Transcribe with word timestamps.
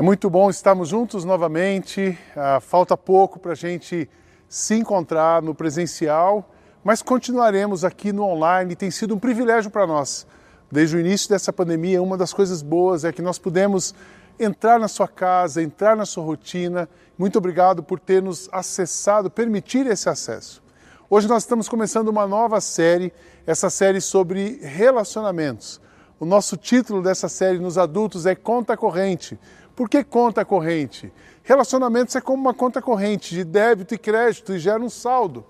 É 0.00 0.02
muito 0.02 0.30
bom 0.30 0.48
estarmos 0.48 0.88
juntos 0.88 1.26
novamente. 1.26 2.18
Ah, 2.34 2.58
falta 2.58 2.96
pouco 2.96 3.38
para 3.38 3.52
a 3.52 3.54
gente 3.54 4.08
se 4.48 4.74
encontrar 4.74 5.42
no 5.42 5.54
presencial, 5.54 6.48
mas 6.82 7.02
continuaremos 7.02 7.84
aqui 7.84 8.10
no 8.10 8.24
online. 8.24 8.74
Tem 8.74 8.90
sido 8.90 9.14
um 9.14 9.18
privilégio 9.18 9.70
para 9.70 9.86
nós. 9.86 10.26
Desde 10.72 10.96
o 10.96 11.00
início 11.00 11.28
dessa 11.28 11.52
pandemia, 11.52 12.00
uma 12.00 12.16
das 12.16 12.32
coisas 12.32 12.62
boas 12.62 13.04
é 13.04 13.12
que 13.12 13.20
nós 13.20 13.38
pudemos 13.38 13.94
entrar 14.38 14.80
na 14.80 14.88
sua 14.88 15.06
casa, 15.06 15.62
entrar 15.62 15.94
na 15.94 16.06
sua 16.06 16.24
rotina. 16.24 16.88
Muito 17.18 17.36
obrigado 17.36 17.82
por 17.82 18.00
ter 18.00 18.22
nos 18.22 18.48
acessado, 18.50 19.30
permitir 19.30 19.86
esse 19.86 20.08
acesso. 20.08 20.62
Hoje 21.10 21.28
nós 21.28 21.42
estamos 21.42 21.68
começando 21.68 22.08
uma 22.08 22.26
nova 22.26 22.58
série, 22.62 23.12
essa 23.46 23.68
série 23.68 24.00
sobre 24.00 24.60
relacionamentos. 24.62 25.78
O 26.18 26.24
nosso 26.24 26.56
título 26.56 27.02
dessa 27.02 27.28
série 27.28 27.58
nos 27.58 27.76
adultos 27.76 28.24
é 28.24 28.34
Conta 28.34 28.78
Corrente 28.78 29.38
por 29.80 29.88
que 29.88 30.04
conta 30.04 30.44
corrente? 30.44 31.10
Relacionamentos 31.42 32.14
é 32.14 32.20
como 32.20 32.42
uma 32.42 32.52
conta 32.52 32.82
corrente 32.82 33.34
de 33.34 33.42
débito 33.42 33.94
e 33.94 33.98
crédito 33.98 34.52
e 34.52 34.58
gera 34.58 34.78
um 34.78 34.90
saldo. 34.90 35.42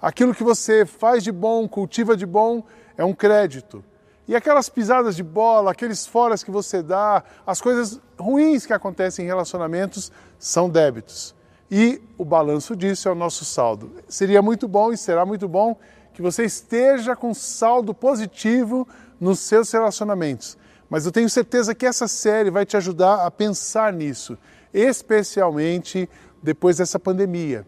Aquilo 0.00 0.34
que 0.34 0.42
você 0.42 0.86
faz 0.86 1.22
de 1.22 1.30
bom, 1.30 1.68
cultiva 1.68 2.16
de 2.16 2.24
bom, 2.24 2.64
é 2.96 3.04
um 3.04 3.12
crédito. 3.12 3.84
E 4.26 4.34
aquelas 4.34 4.70
pisadas 4.70 5.14
de 5.14 5.22
bola, 5.22 5.72
aqueles 5.72 6.06
foras 6.06 6.42
que 6.42 6.50
você 6.50 6.82
dá, 6.82 7.22
as 7.46 7.60
coisas 7.60 8.00
ruins 8.18 8.64
que 8.64 8.72
acontecem 8.72 9.26
em 9.26 9.28
relacionamentos 9.28 10.10
são 10.38 10.70
débitos. 10.70 11.34
E 11.70 12.00
o 12.16 12.24
balanço 12.24 12.74
disso 12.74 13.06
é 13.06 13.12
o 13.12 13.14
nosso 13.14 13.44
saldo. 13.44 13.92
Seria 14.08 14.40
muito 14.40 14.66
bom 14.66 14.94
e 14.94 14.96
será 14.96 15.26
muito 15.26 15.46
bom 15.46 15.76
que 16.14 16.22
você 16.22 16.42
esteja 16.42 17.14
com 17.14 17.34
saldo 17.34 17.92
positivo 17.92 18.88
nos 19.20 19.40
seus 19.40 19.70
relacionamentos. 19.70 20.56
Mas 20.88 21.04
eu 21.04 21.12
tenho 21.12 21.28
certeza 21.28 21.74
que 21.74 21.84
essa 21.84 22.08
série 22.08 22.50
vai 22.50 22.64
te 22.64 22.76
ajudar 22.76 23.26
a 23.26 23.30
pensar 23.30 23.92
nisso, 23.92 24.38
especialmente 24.72 26.08
depois 26.42 26.78
dessa 26.78 26.98
pandemia. 26.98 27.66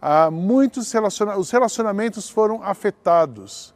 Ah, 0.00 0.30
muitos 0.30 0.90
relaciona 0.92 1.36
os 1.36 1.50
relacionamentos 1.50 2.28
foram 2.28 2.62
afetados. 2.62 3.74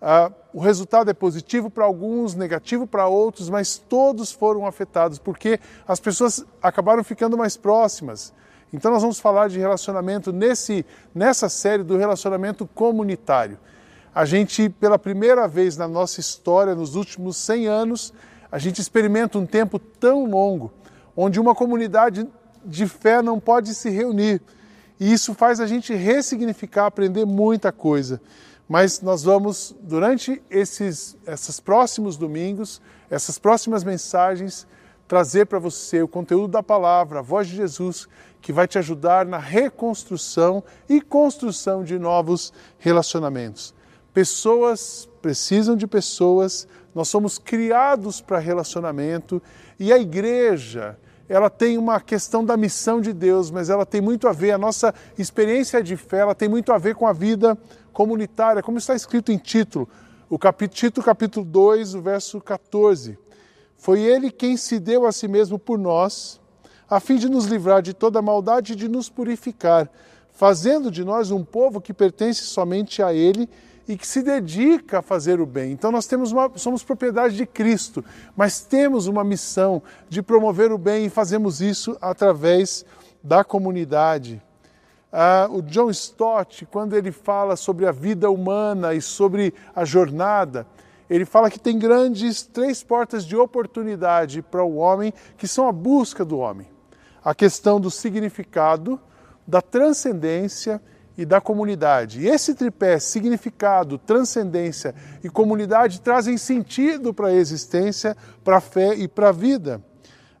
Ah, 0.00 0.30
o 0.52 0.60
resultado 0.60 1.10
é 1.10 1.14
positivo 1.14 1.70
para 1.70 1.84
alguns, 1.84 2.34
negativo 2.34 2.86
para 2.86 3.06
outros, 3.06 3.48
mas 3.48 3.78
todos 3.78 4.32
foram 4.32 4.66
afetados 4.66 5.18
porque 5.18 5.58
as 5.88 5.98
pessoas 5.98 6.44
acabaram 6.62 7.02
ficando 7.02 7.36
mais 7.36 7.56
próximas. 7.56 8.32
Então 8.72 8.90
nós 8.90 9.00
vamos 9.00 9.18
falar 9.18 9.48
de 9.48 9.58
relacionamento 9.58 10.32
nesse, 10.32 10.84
nessa 11.14 11.48
série 11.48 11.82
do 11.82 11.96
relacionamento 11.96 12.66
comunitário 12.66 13.58
a 14.16 14.24
gente, 14.24 14.70
pela 14.70 14.98
primeira 14.98 15.46
vez 15.46 15.76
na 15.76 15.86
nossa 15.86 16.20
história, 16.20 16.74
nos 16.74 16.94
últimos 16.94 17.36
100 17.36 17.66
anos, 17.66 18.14
a 18.50 18.58
gente 18.58 18.80
experimenta 18.80 19.38
um 19.38 19.44
tempo 19.44 19.78
tão 19.78 20.24
longo, 20.24 20.72
onde 21.14 21.38
uma 21.38 21.54
comunidade 21.54 22.26
de 22.64 22.88
fé 22.88 23.20
não 23.20 23.38
pode 23.38 23.74
se 23.74 23.90
reunir. 23.90 24.40
E 24.98 25.12
isso 25.12 25.34
faz 25.34 25.60
a 25.60 25.66
gente 25.66 25.92
ressignificar, 25.92 26.86
aprender 26.86 27.26
muita 27.26 27.70
coisa. 27.70 28.18
Mas 28.66 29.02
nós 29.02 29.22
vamos, 29.22 29.76
durante 29.82 30.42
esses, 30.48 31.14
esses 31.26 31.60
próximos 31.60 32.16
domingos, 32.16 32.80
essas 33.10 33.38
próximas 33.38 33.84
mensagens, 33.84 34.66
trazer 35.06 35.44
para 35.44 35.58
você 35.58 36.00
o 36.00 36.08
conteúdo 36.08 36.52
da 36.52 36.62
palavra, 36.62 37.18
a 37.18 37.22
voz 37.22 37.48
de 37.48 37.56
Jesus, 37.56 38.08
que 38.40 38.50
vai 38.50 38.66
te 38.66 38.78
ajudar 38.78 39.26
na 39.26 39.36
reconstrução 39.36 40.64
e 40.88 41.02
construção 41.02 41.84
de 41.84 41.98
novos 41.98 42.50
relacionamentos. 42.78 43.75
Pessoas 44.16 45.06
precisam 45.20 45.76
de 45.76 45.86
pessoas, 45.86 46.66
nós 46.94 47.06
somos 47.06 47.36
criados 47.36 48.18
para 48.18 48.38
relacionamento 48.38 49.42
e 49.78 49.92
a 49.92 49.98
igreja, 49.98 50.98
ela 51.28 51.50
tem 51.50 51.76
uma 51.76 52.00
questão 52.00 52.42
da 52.42 52.56
missão 52.56 52.98
de 52.98 53.12
Deus, 53.12 53.50
mas 53.50 53.68
ela 53.68 53.84
tem 53.84 54.00
muito 54.00 54.26
a 54.26 54.32
ver, 54.32 54.52
a 54.52 54.58
nossa 54.58 54.94
experiência 55.18 55.82
de 55.82 55.98
fé, 55.98 56.20
ela 56.20 56.34
tem 56.34 56.48
muito 56.48 56.72
a 56.72 56.78
ver 56.78 56.94
com 56.94 57.06
a 57.06 57.12
vida 57.12 57.58
comunitária, 57.92 58.62
como 58.62 58.78
está 58.78 58.94
escrito 58.94 59.30
em 59.30 59.36
título, 59.36 59.86
o 60.30 60.38
capítulo, 60.38 61.04
capítulo 61.04 61.44
2, 61.44 61.94
o 61.94 62.00
verso 62.00 62.40
14. 62.40 63.18
Foi 63.76 64.00
ele 64.00 64.30
quem 64.30 64.56
se 64.56 64.78
deu 64.78 65.04
a 65.04 65.12
si 65.12 65.28
mesmo 65.28 65.58
por 65.58 65.78
nós, 65.78 66.40
a 66.88 67.00
fim 67.00 67.16
de 67.16 67.28
nos 67.28 67.44
livrar 67.44 67.82
de 67.82 67.92
toda 67.92 68.22
maldade 68.22 68.72
e 68.72 68.76
de 68.76 68.88
nos 68.88 69.10
purificar, 69.10 69.90
fazendo 70.32 70.90
de 70.90 71.04
nós 71.04 71.30
um 71.30 71.44
povo 71.44 71.82
que 71.82 71.92
pertence 71.92 72.44
somente 72.44 73.02
a 73.02 73.12
ele 73.12 73.46
e 73.88 73.96
que 73.96 74.06
se 74.06 74.22
dedica 74.22 74.98
a 74.98 75.02
fazer 75.02 75.40
o 75.40 75.46
bem. 75.46 75.72
Então 75.72 75.92
nós 75.92 76.06
temos 76.06 76.32
uma, 76.32 76.50
somos 76.56 76.82
propriedade 76.82 77.36
de 77.36 77.46
Cristo, 77.46 78.04
mas 78.36 78.60
temos 78.60 79.06
uma 79.06 79.22
missão 79.22 79.82
de 80.08 80.22
promover 80.22 80.72
o 80.72 80.78
bem 80.78 81.06
e 81.06 81.10
fazemos 81.10 81.60
isso 81.60 81.96
através 82.00 82.84
da 83.22 83.44
comunidade. 83.44 84.42
Ah, 85.12 85.48
o 85.50 85.62
John 85.62 85.90
Stott, 85.90 86.66
quando 86.66 86.94
ele 86.94 87.12
fala 87.12 87.56
sobre 87.56 87.86
a 87.86 87.92
vida 87.92 88.30
humana 88.30 88.92
e 88.92 89.00
sobre 89.00 89.54
a 89.74 89.84
jornada, 89.84 90.66
ele 91.08 91.24
fala 91.24 91.50
que 91.50 91.58
tem 91.58 91.78
grandes 91.78 92.42
três 92.42 92.82
portas 92.82 93.24
de 93.24 93.36
oportunidade 93.36 94.42
para 94.42 94.64
o 94.64 94.76
homem, 94.76 95.12
que 95.36 95.46
são 95.46 95.68
a 95.68 95.72
busca 95.72 96.24
do 96.24 96.38
homem. 96.38 96.68
A 97.24 97.34
questão 97.34 97.80
do 97.80 97.90
significado, 97.90 99.00
da 99.46 99.62
transcendência 99.62 100.82
e 101.16 101.24
da 101.24 101.40
comunidade. 101.40 102.20
E 102.20 102.28
esse 102.28 102.54
tripé, 102.54 102.98
significado, 102.98 103.98
transcendência 103.98 104.94
e 105.24 105.30
comunidade, 105.30 106.00
trazem 106.00 106.36
sentido 106.36 107.14
para 107.14 107.28
a 107.28 107.34
existência, 107.34 108.16
para 108.44 108.58
a 108.58 108.60
fé 108.60 108.94
e 108.94 109.08
para 109.08 109.30
a 109.30 109.32
vida. 109.32 109.82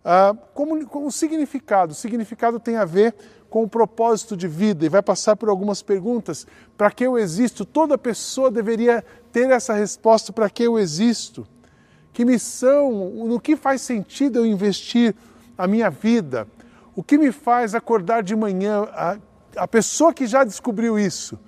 Ah, 0.04 0.36
como, 0.54 0.76
o 1.06 1.10
significado, 1.10 1.92
o 1.92 1.94
significado 1.94 2.60
tem 2.60 2.76
a 2.76 2.84
ver 2.84 3.14
com 3.48 3.62
o 3.62 3.68
propósito 3.68 4.36
de 4.36 4.46
vida 4.46 4.84
e 4.84 4.88
vai 4.88 5.02
passar 5.02 5.34
por 5.34 5.48
algumas 5.48 5.82
perguntas. 5.82 6.46
Para 6.76 6.90
que 6.90 7.04
eu 7.04 7.18
existo? 7.18 7.64
Toda 7.64 7.96
pessoa 7.96 8.50
deveria 8.50 9.04
ter 9.32 9.50
essa 9.50 9.72
resposta: 9.72 10.32
para 10.32 10.50
que 10.50 10.62
eu 10.62 10.78
existo? 10.78 11.46
Que 12.12 12.24
missão, 12.24 12.90
no 13.26 13.40
que 13.40 13.56
faz 13.56 13.82
sentido 13.82 14.38
eu 14.38 14.46
investir 14.46 15.14
a 15.56 15.66
minha 15.66 15.90
vida? 15.90 16.46
O 16.94 17.02
que 17.02 17.18
me 17.18 17.30
faz 17.30 17.74
acordar 17.74 18.22
de 18.22 18.34
manhã? 18.34 18.88
a 18.92 19.18
pessoa 19.66 20.12
que 20.12 20.26
já 20.26 20.44
descobriu 20.44 20.98
isso, 20.98 21.38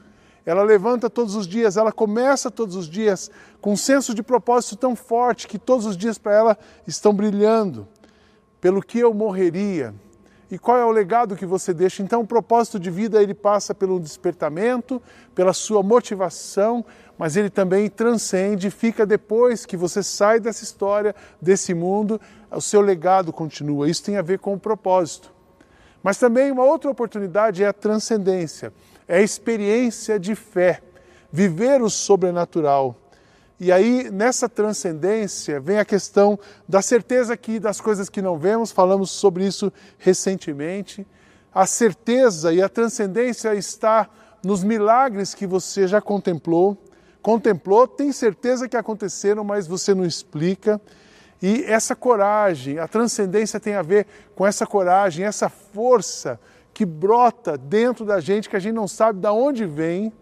ela 0.46 0.62
levanta 0.62 1.10
todos 1.10 1.34
os 1.34 1.46
dias, 1.46 1.76
ela 1.76 1.92
começa 1.92 2.50
todos 2.50 2.74
os 2.74 2.88
dias 2.88 3.30
com 3.60 3.72
um 3.72 3.76
senso 3.76 4.14
de 4.14 4.22
propósito 4.22 4.76
tão 4.76 4.96
forte 4.96 5.46
que 5.46 5.58
todos 5.58 5.84
os 5.84 5.96
dias 5.96 6.16
para 6.16 6.32
ela 6.32 6.58
estão 6.86 7.12
brilhando. 7.12 7.86
Pelo 8.58 8.80
que 8.80 8.98
eu 8.98 9.12
morreria? 9.12 9.94
E 10.50 10.58
qual 10.58 10.78
é 10.78 10.84
o 10.84 10.90
legado 10.90 11.36
que 11.36 11.44
você 11.44 11.74
deixa? 11.74 12.02
Então, 12.02 12.22
o 12.22 12.26
propósito 12.26 12.80
de 12.80 12.90
vida 12.90 13.22
ele 13.22 13.34
passa 13.34 13.74
pelo 13.74 14.00
despertamento, 14.00 15.02
pela 15.34 15.52
sua 15.52 15.82
motivação, 15.82 16.82
mas 17.18 17.36
ele 17.36 17.50
também 17.50 17.90
transcende, 17.90 18.70
fica 18.70 19.04
depois 19.04 19.66
que 19.66 19.76
você 19.76 20.02
sai 20.02 20.40
dessa 20.40 20.64
história, 20.64 21.14
desse 21.42 21.74
mundo, 21.74 22.18
o 22.50 22.60
seu 22.62 22.80
legado 22.80 23.34
continua. 23.34 23.90
Isso 23.90 24.02
tem 24.02 24.16
a 24.16 24.22
ver 24.22 24.38
com 24.38 24.54
o 24.54 24.58
propósito. 24.58 25.37
Mas 26.08 26.16
também 26.16 26.50
uma 26.50 26.64
outra 26.64 26.90
oportunidade 26.90 27.62
é 27.62 27.66
a 27.66 27.72
transcendência, 27.74 28.72
é 29.06 29.18
a 29.18 29.20
experiência 29.20 30.18
de 30.18 30.34
fé, 30.34 30.80
viver 31.30 31.82
o 31.82 31.90
sobrenatural. 31.90 32.96
E 33.60 33.70
aí, 33.70 34.10
nessa 34.10 34.48
transcendência, 34.48 35.60
vem 35.60 35.78
a 35.78 35.84
questão 35.84 36.38
da 36.66 36.80
certeza 36.80 37.36
que 37.36 37.60
das 37.60 37.78
coisas 37.78 38.08
que 38.08 38.22
não 38.22 38.38
vemos, 38.38 38.72
falamos 38.72 39.10
sobre 39.10 39.46
isso 39.46 39.70
recentemente. 39.98 41.06
A 41.52 41.66
certeza 41.66 42.54
e 42.54 42.62
a 42.62 42.70
transcendência 42.70 43.54
está 43.54 44.08
nos 44.42 44.64
milagres 44.64 45.34
que 45.34 45.46
você 45.46 45.86
já 45.86 46.00
contemplou. 46.00 46.82
Contemplou, 47.20 47.86
tem 47.86 48.12
certeza 48.12 48.66
que 48.66 48.78
aconteceram, 48.78 49.44
mas 49.44 49.66
você 49.66 49.94
não 49.94 50.06
explica. 50.06 50.80
E 51.40 51.64
essa 51.64 51.94
coragem, 51.94 52.78
a 52.78 52.88
transcendência 52.88 53.60
tem 53.60 53.74
a 53.74 53.82
ver 53.82 54.06
com 54.34 54.46
essa 54.46 54.66
coragem, 54.66 55.24
essa 55.24 55.48
força 55.48 56.40
que 56.74 56.84
brota 56.84 57.56
dentro 57.56 58.04
da 58.04 58.20
gente, 58.20 58.48
que 58.48 58.56
a 58.56 58.60
gente 58.60 58.74
não 58.74 58.88
sabe 58.88 59.20
de 59.20 59.28
onde 59.28 59.64
vem, 59.64 60.12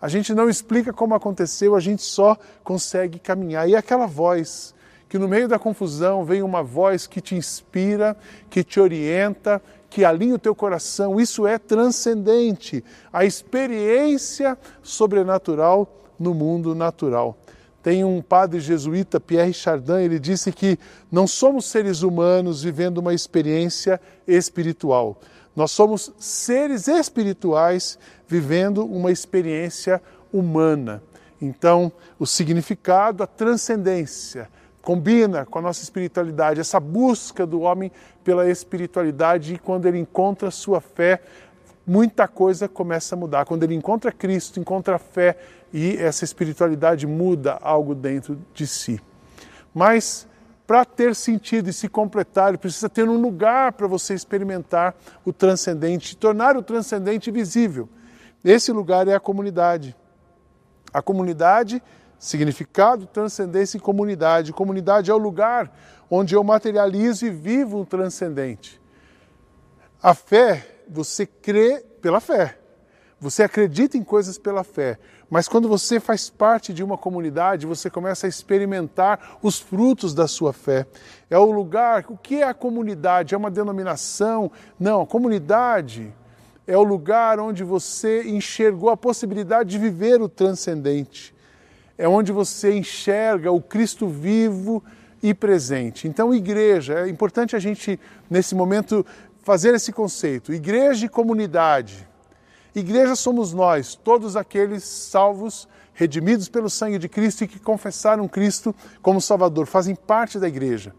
a 0.00 0.08
gente 0.08 0.34
não 0.34 0.48
explica 0.48 0.92
como 0.92 1.14
aconteceu, 1.14 1.74
a 1.74 1.80
gente 1.80 2.02
só 2.02 2.36
consegue 2.62 3.18
caminhar. 3.18 3.68
E 3.68 3.74
aquela 3.74 4.06
voz, 4.06 4.74
que 5.08 5.18
no 5.18 5.28
meio 5.28 5.48
da 5.48 5.58
confusão 5.58 6.24
vem 6.24 6.42
uma 6.42 6.62
voz 6.62 7.06
que 7.06 7.20
te 7.20 7.34
inspira, 7.34 8.16
que 8.50 8.62
te 8.62 8.78
orienta, 8.80 9.62
que 9.88 10.04
alinha 10.04 10.34
o 10.34 10.38
teu 10.38 10.54
coração, 10.54 11.20
isso 11.20 11.46
é 11.46 11.56
transcendente, 11.56 12.84
a 13.12 13.24
experiência 13.24 14.58
sobrenatural 14.82 15.88
no 16.18 16.34
mundo 16.34 16.74
natural. 16.74 17.38
Tem 17.84 18.02
um 18.02 18.22
padre 18.22 18.60
jesuíta, 18.60 19.20
Pierre 19.20 19.52
Chardin, 19.52 20.00
ele 20.00 20.18
disse 20.18 20.50
que 20.50 20.78
não 21.12 21.26
somos 21.26 21.66
seres 21.66 22.00
humanos 22.00 22.62
vivendo 22.62 22.96
uma 22.96 23.12
experiência 23.12 24.00
espiritual. 24.26 25.20
Nós 25.54 25.70
somos 25.70 26.10
seres 26.16 26.88
espirituais 26.88 27.98
vivendo 28.26 28.86
uma 28.86 29.12
experiência 29.12 30.00
humana. 30.32 31.02
Então, 31.38 31.92
o 32.18 32.26
significado, 32.26 33.22
a 33.22 33.26
transcendência, 33.26 34.48
combina 34.80 35.44
com 35.44 35.58
a 35.58 35.62
nossa 35.62 35.82
espiritualidade, 35.82 36.60
essa 36.60 36.80
busca 36.80 37.46
do 37.46 37.60
homem 37.60 37.92
pela 38.24 38.48
espiritualidade 38.48 39.52
e 39.52 39.58
quando 39.58 39.84
ele 39.84 39.98
encontra 39.98 40.50
sua 40.50 40.80
fé, 40.80 41.20
muita 41.86 42.26
coisa 42.26 42.68
começa 42.68 43.14
a 43.14 43.18
mudar. 43.18 43.44
Quando 43.44 43.62
ele 43.62 43.74
encontra 43.74 44.12
Cristo, 44.12 44.58
encontra 44.58 44.96
a 44.96 44.98
fé 44.98 45.36
e 45.72 45.96
essa 45.96 46.24
espiritualidade 46.24 47.06
muda 47.06 47.58
algo 47.60 47.94
dentro 47.94 48.38
de 48.52 48.66
si. 48.66 49.00
Mas 49.74 50.26
para 50.66 50.84
ter 50.84 51.14
sentido 51.14 51.68
e 51.68 51.72
se 51.72 51.88
completar, 51.88 52.48
ele 52.48 52.58
precisa 52.58 52.88
ter 52.88 53.08
um 53.08 53.20
lugar 53.20 53.72
para 53.72 53.86
você 53.86 54.14
experimentar 54.14 54.94
o 55.24 55.32
transcendente, 55.32 56.16
tornar 56.16 56.56
o 56.56 56.62
transcendente 56.62 57.30
visível. 57.30 57.88
Esse 58.42 58.72
lugar 58.72 59.06
é 59.06 59.14
a 59.14 59.20
comunidade. 59.20 59.94
A 60.92 61.02
comunidade, 61.02 61.82
significado, 62.18 63.06
transcendência 63.06 63.76
e 63.76 63.80
comunidade. 63.80 64.52
Comunidade 64.52 65.10
é 65.10 65.14
o 65.14 65.18
lugar 65.18 65.70
onde 66.10 66.34
eu 66.34 66.42
materializo 66.42 67.26
e 67.26 67.30
vivo 67.30 67.80
o 67.80 67.86
transcendente. 67.86 68.80
A 70.02 70.14
fé, 70.14 70.73
você 70.88 71.26
crê 71.26 71.84
pela 72.00 72.20
fé. 72.20 72.58
Você 73.20 73.42
acredita 73.42 73.96
em 73.96 74.04
coisas 74.04 74.36
pela 74.36 74.62
fé, 74.62 74.98
mas 75.30 75.48
quando 75.48 75.68
você 75.68 75.98
faz 75.98 76.28
parte 76.28 76.74
de 76.74 76.84
uma 76.84 76.98
comunidade, 76.98 77.66
você 77.66 77.88
começa 77.88 78.26
a 78.26 78.28
experimentar 78.28 79.38
os 79.42 79.58
frutos 79.58 80.12
da 80.12 80.28
sua 80.28 80.52
fé. 80.52 80.86
É 81.30 81.38
o 81.38 81.50
lugar, 81.50 82.04
o 82.08 82.18
que 82.18 82.42
é 82.42 82.44
a 82.44 82.52
comunidade? 82.52 83.34
É 83.34 83.38
uma 83.38 83.50
denominação? 83.50 84.52
Não, 84.78 85.02
a 85.02 85.06
comunidade 85.06 86.12
é 86.66 86.76
o 86.76 86.82
lugar 86.82 87.40
onde 87.40 87.64
você 87.64 88.24
enxergou 88.24 88.90
a 88.90 88.96
possibilidade 88.96 89.70
de 89.70 89.78
viver 89.78 90.20
o 90.20 90.28
transcendente. 90.28 91.34
É 91.96 92.08
onde 92.08 92.32
você 92.32 92.74
enxerga 92.74 93.50
o 93.50 93.60
Cristo 93.60 94.08
vivo 94.08 94.82
e 95.22 95.32
presente. 95.32 96.06
Então, 96.06 96.34
igreja, 96.34 97.00
é 97.00 97.08
importante 97.08 97.56
a 97.56 97.58
gente, 97.58 97.98
nesse 98.28 98.54
momento, 98.54 99.06
fazer 99.44 99.74
esse 99.74 99.92
conceito: 99.92 100.52
igreja 100.52 101.06
e 101.06 101.08
comunidade 101.08 102.08
Igreja 102.74 103.14
somos 103.14 103.52
nós, 103.52 103.94
todos 103.94 104.36
aqueles 104.36 104.82
salvos, 104.82 105.68
redimidos 105.92 106.48
pelo 106.48 106.68
sangue 106.68 106.98
de 106.98 107.08
Cristo 107.08 107.44
e 107.44 107.46
que 107.46 107.60
confessaram 107.60 108.26
Cristo 108.26 108.74
como 109.00 109.20
Salvador, 109.20 109.66
fazem 109.66 109.94
parte 109.94 110.40
da 110.40 110.48
igreja. 110.48 110.92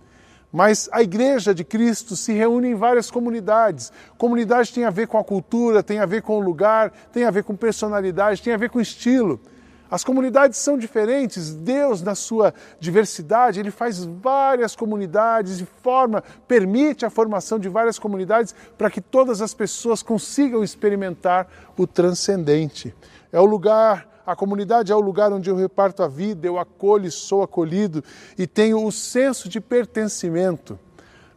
Mas 0.54 0.88
a 0.90 1.02
igreja 1.04 1.54
de 1.54 1.66
Cristo 1.66 2.16
se 2.16 2.32
reúne 2.32 2.70
em 2.70 2.76
várias 2.76 3.12
comunidades. 3.12 3.92
Comunidade 4.18 4.74
tem 4.74 4.86
a 4.86 4.90
ver 4.90 5.06
com 5.06 5.18
a 5.18 5.24
cultura, 5.24 5.84
tem 5.84 6.00
a 6.00 6.06
ver 6.06 6.22
com 6.22 6.38
o 6.38 6.40
lugar, 6.40 6.94
tem 7.12 7.26
a 7.26 7.32
ver 7.32 7.44
com 7.44 7.58
personalidade, 7.58 8.42
tem 8.42 8.54
a 8.54 8.58
ver 8.58 8.70
com 8.70 8.80
estilo. 8.80 9.38
As 9.90 10.04
comunidades 10.04 10.58
são 10.58 10.78
diferentes, 10.78 11.54
Deus, 11.54 12.02
na 12.02 12.16
sua 12.16 12.54
diversidade, 12.80 13.60
ele 13.60 13.70
faz 13.70 14.04
várias 14.04 14.76
comunidades 14.76 15.60
e 15.60 15.66
forma, 15.84 16.24
permite 16.48 17.06
a 17.06 17.10
formação 17.10 17.60
de 17.60 17.70
várias 17.70 18.00
comunidades 18.00 18.56
para 18.78 18.90
que 18.90 19.00
todas 19.00 19.42
as 19.42 19.54
pessoas 19.54 20.02
consigam 20.02 20.64
experimentar 20.64 21.48
o 21.78 21.86
transcendente. 21.86 22.96
É 23.32 23.40
o 23.40 23.46
lugar, 23.46 24.08
a 24.26 24.36
comunidade 24.36 24.92
é 24.92 24.96
o 24.96 25.00
lugar 25.00 25.32
onde 25.32 25.52
eu 25.52 25.56
reparto 25.56 26.02
a 26.02 26.08
vida, 26.08 26.48
eu 26.48 26.58
acolho 26.58 27.06
e 27.06 27.12
sou 27.12 27.44
acolhido 27.44 28.04
e 28.38 28.48
tenho 28.48 28.84
o 28.84 28.92
senso 28.92 29.48
de 29.48 29.62
pertencimento. 29.62 30.80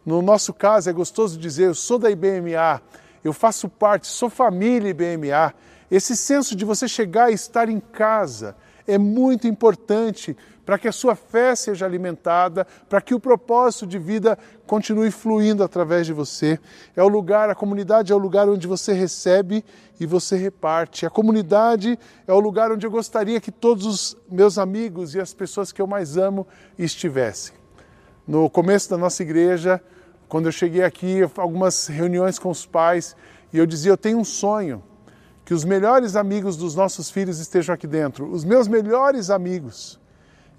No 0.06 0.22
nosso 0.22 0.54
caso, 0.54 0.88
é 0.88 0.92
gostoso 0.92 1.38
dizer, 1.38 1.66
eu 1.66 1.74
sou 1.74 1.98
da 1.98 2.10
IBMA, 2.10 2.80
eu 3.22 3.34
faço 3.34 3.68
parte, 3.68 4.06
sou 4.06 4.30
família 4.30 4.88
IBMA. 4.88 5.52
Esse 5.90 6.16
senso 6.16 6.54
de 6.54 6.64
você 6.64 6.86
chegar 6.86 7.30
e 7.30 7.34
estar 7.34 7.68
em 7.68 7.80
casa 7.80 8.56
é 8.86 8.98
muito 8.98 9.46
importante 9.46 10.36
para 10.64 10.78
que 10.78 10.88
a 10.88 10.92
sua 10.92 11.14
fé 11.14 11.54
seja 11.54 11.86
alimentada, 11.86 12.66
para 12.88 13.00
que 13.00 13.14
o 13.14 13.20
propósito 13.20 13.86
de 13.86 13.98
vida 13.98 14.38
continue 14.66 15.10
fluindo 15.10 15.64
através 15.64 16.06
de 16.06 16.12
você. 16.12 16.58
É 16.94 17.02
o 17.02 17.08
lugar, 17.08 17.48
a 17.48 17.54
comunidade 17.54 18.12
é 18.12 18.14
o 18.14 18.18
lugar 18.18 18.48
onde 18.48 18.66
você 18.66 18.92
recebe 18.92 19.64
e 19.98 20.04
você 20.04 20.36
reparte. 20.36 21.06
A 21.06 21.10
comunidade 21.10 21.98
é 22.26 22.32
o 22.34 22.40
lugar 22.40 22.70
onde 22.70 22.86
eu 22.86 22.90
gostaria 22.90 23.40
que 23.40 23.50
todos 23.50 23.86
os 23.86 24.16
meus 24.30 24.58
amigos 24.58 25.14
e 25.14 25.20
as 25.20 25.32
pessoas 25.32 25.72
que 25.72 25.80
eu 25.80 25.86
mais 25.86 26.18
amo 26.18 26.46
estivessem. 26.78 27.54
No 28.26 28.50
começo 28.50 28.90
da 28.90 28.98
nossa 28.98 29.22
igreja, 29.22 29.82
quando 30.28 30.46
eu 30.46 30.52
cheguei 30.52 30.84
aqui, 30.84 31.20
algumas 31.38 31.86
reuniões 31.86 32.38
com 32.38 32.50
os 32.50 32.66
pais, 32.66 33.16
e 33.50 33.56
eu 33.56 33.64
dizia: 33.64 33.92
Eu 33.92 33.96
tenho 33.96 34.18
um 34.18 34.24
sonho 34.24 34.82
que 35.48 35.54
os 35.54 35.64
melhores 35.64 36.14
amigos 36.14 36.58
dos 36.58 36.74
nossos 36.74 37.08
filhos 37.08 37.38
estejam 37.38 37.74
aqui 37.74 37.86
dentro. 37.86 38.30
Os 38.30 38.44
meus 38.44 38.68
melhores 38.68 39.30
amigos, 39.30 39.98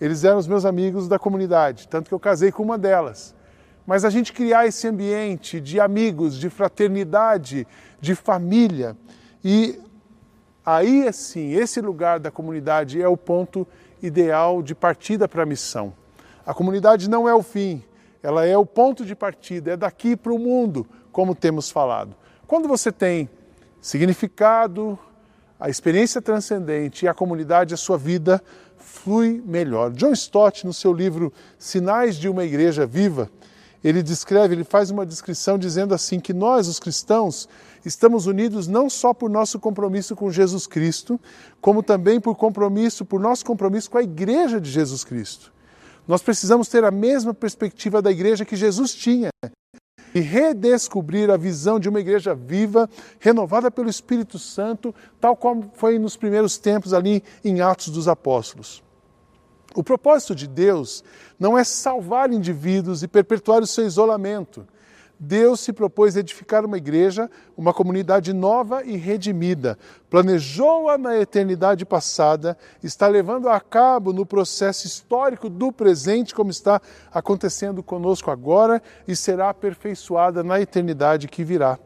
eles 0.02 0.24
eram 0.24 0.40
os 0.40 0.48
meus 0.48 0.66
amigos 0.66 1.08
da 1.08 1.20
comunidade, 1.20 1.88
tanto 1.88 2.08
que 2.08 2.14
eu 2.16 2.20
casei 2.20 2.52
com 2.52 2.64
uma 2.64 2.76
delas. 2.76 3.36
Mas 3.86 4.04
a 4.04 4.10
gente 4.10 4.34
criar 4.34 4.66
esse 4.66 4.88
ambiente 4.88 5.62
de 5.62 5.80
amigos, 5.80 6.36
de 6.36 6.50
fraternidade, 6.50 7.68
de 8.02 8.16
família. 8.16 8.98
E 9.44 9.80
aí, 10.66 11.08
assim, 11.08 11.52
esse 11.52 11.80
lugar 11.82 12.20
da 12.20 12.32
comunidade 12.32 13.00
é 13.00 13.08
o 13.08 13.16
ponto 13.16 13.68
ideal 14.02 14.64
de 14.64 14.74
partida 14.74 15.28
para 15.28 15.44
a 15.44 15.46
missão. 15.46 15.94
A 16.44 16.52
comunidade 16.52 17.08
não 17.08 17.30
é 17.30 17.36
o 17.36 17.44
fim, 17.44 17.84
ela 18.24 18.44
é 18.44 18.58
o 18.58 18.66
ponto 18.66 19.06
de 19.06 19.16
partida, 19.16 19.74
é 19.74 19.78
daqui 19.78 20.16
para 20.16 20.34
o 20.34 20.40
mundo, 20.40 20.84
como 21.12 21.36
temos 21.36 21.70
falado. 21.70 22.16
Quando 22.48 22.68
você 22.68 22.92
tem 22.92 23.30
significado, 23.82 24.98
a 25.60 25.70
experiência 25.70 26.22
transcendente 26.22 27.06
e 27.06 27.08
a 27.08 27.14
comunidade, 27.14 27.74
a 27.74 27.78
sua 27.78 27.98
vida 27.98 28.42
flui 28.78 29.42
melhor. 29.46 29.92
John 29.92 30.14
Stott, 30.14 30.66
no 30.66 30.74
seu 30.74 30.94
livro 30.94 31.34
Sinais 31.58 32.16
de 32.16 32.30
uma 32.30 32.44
Igreja 32.44 32.86
Viva, 32.86 33.30
ele 33.84 34.04
descreve, 34.04 34.56
ele 34.56 34.64
faz 34.64 34.90
uma 34.90 35.06
descrição 35.06 35.58
dizendo 35.58 35.94
assim 35.94 36.20
que 36.20 36.34
nós, 36.34 36.68
os 36.68 36.80
cristãos, 36.80 37.48
estamos 37.86 38.26
unidos 38.26 38.68
não 38.68 38.90
só 38.90 39.14
por 39.14 39.30
nosso 39.30 39.60
compromisso 39.60 40.16
com 40.16 40.30
Jesus 40.30 40.68
Cristo, 40.68 41.20
como 41.62 41.82
também 41.82 42.20
por 42.20 42.36
compromisso, 42.36 43.06
por 43.06 43.20
nosso 43.20 43.46
compromisso 43.46 43.90
com 43.90 43.98
a 43.98 44.04
igreja 44.04 44.60
de 44.60 44.70
Jesus 44.70 45.04
Cristo. 45.04 45.54
Nós 46.08 46.22
precisamos 46.22 46.68
ter 46.68 46.84
a 46.84 46.92
mesma 46.92 47.34
perspectiva 47.34 48.02
da 48.02 48.12
igreja 48.12 48.44
que 48.44 48.56
Jesus 48.56 48.94
tinha 48.94 49.30
e 50.14 50.20
redescobrir 50.20 51.30
a 51.30 51.38
visão 51.38 51.80
de 51.80 51.90
uma 51.90 52.00
igreja 52.00 52.34
viva, 52.34 52.90
renovada 53.20 53.70
pelo 53.70 53.90
Espírito 53.90 54.40
Santo, 54.40 54.94
tal 55.20 55.36
como 55.36 55.72
foi 55.76 56.00
nos 56.00 56.16
primeiros 56.16 56.58
tempos 56.58 56.94
ali 56.94 57.24
em 57.44 57.62
Atos 57.62 57.90
dos 57.90 58.08
Apóstolos. 58.08 58.84
O 59.76 59.84
propósito 59.84 60.34
de 60.34 60.48
Deus 60.48 61.04
não 61.40 61.58
é 61.58 61.64
salvar 61.64 62.32
indivíduos 62.34 63.04
e 63.04 63.08
perpetuar 63.08 63.62
o 63.62 63.68
seu 63.68 63.86
isolamento 63.86 64.66
Deus 65.20 65.60
se 65.60 65.74
propôs 65.74 66.16
edificar 66.16 66.66
uma 66.66 66.78
igreja, 66.78 67.30
uma 67.58 67.74
comunidade 67.74 68.32
nova 68.32 68.86
e 68.86 68.96
redimida. 68.96 69.78
Planejou-a 70.10 70.98
na 70.98 71.18
eternidade 71.18 71.86
passada, 71.86 72.58
está 72.82 73.06
levando 73.08 73.50
a 73.50 73.60
cabo 73.60 74.14
no 74.14 74.26
processo 74.26 74.88
histórico 74.88 75.50
do 75.50 75.74
presente, 75.74 76.34
como 76.34 76.50
está 76.50 76.82
acontecendo 77.12 77.84
conosco 77.84 78.32
agora, 78.32 78.82
e 79.06 79.14
será 79.14 79.50
aperfeiçoada 79.50 80.42
na 80.42 80.62
eternidade 80.62 81.28
que 81.28 81.44
virá. 81.44 81.78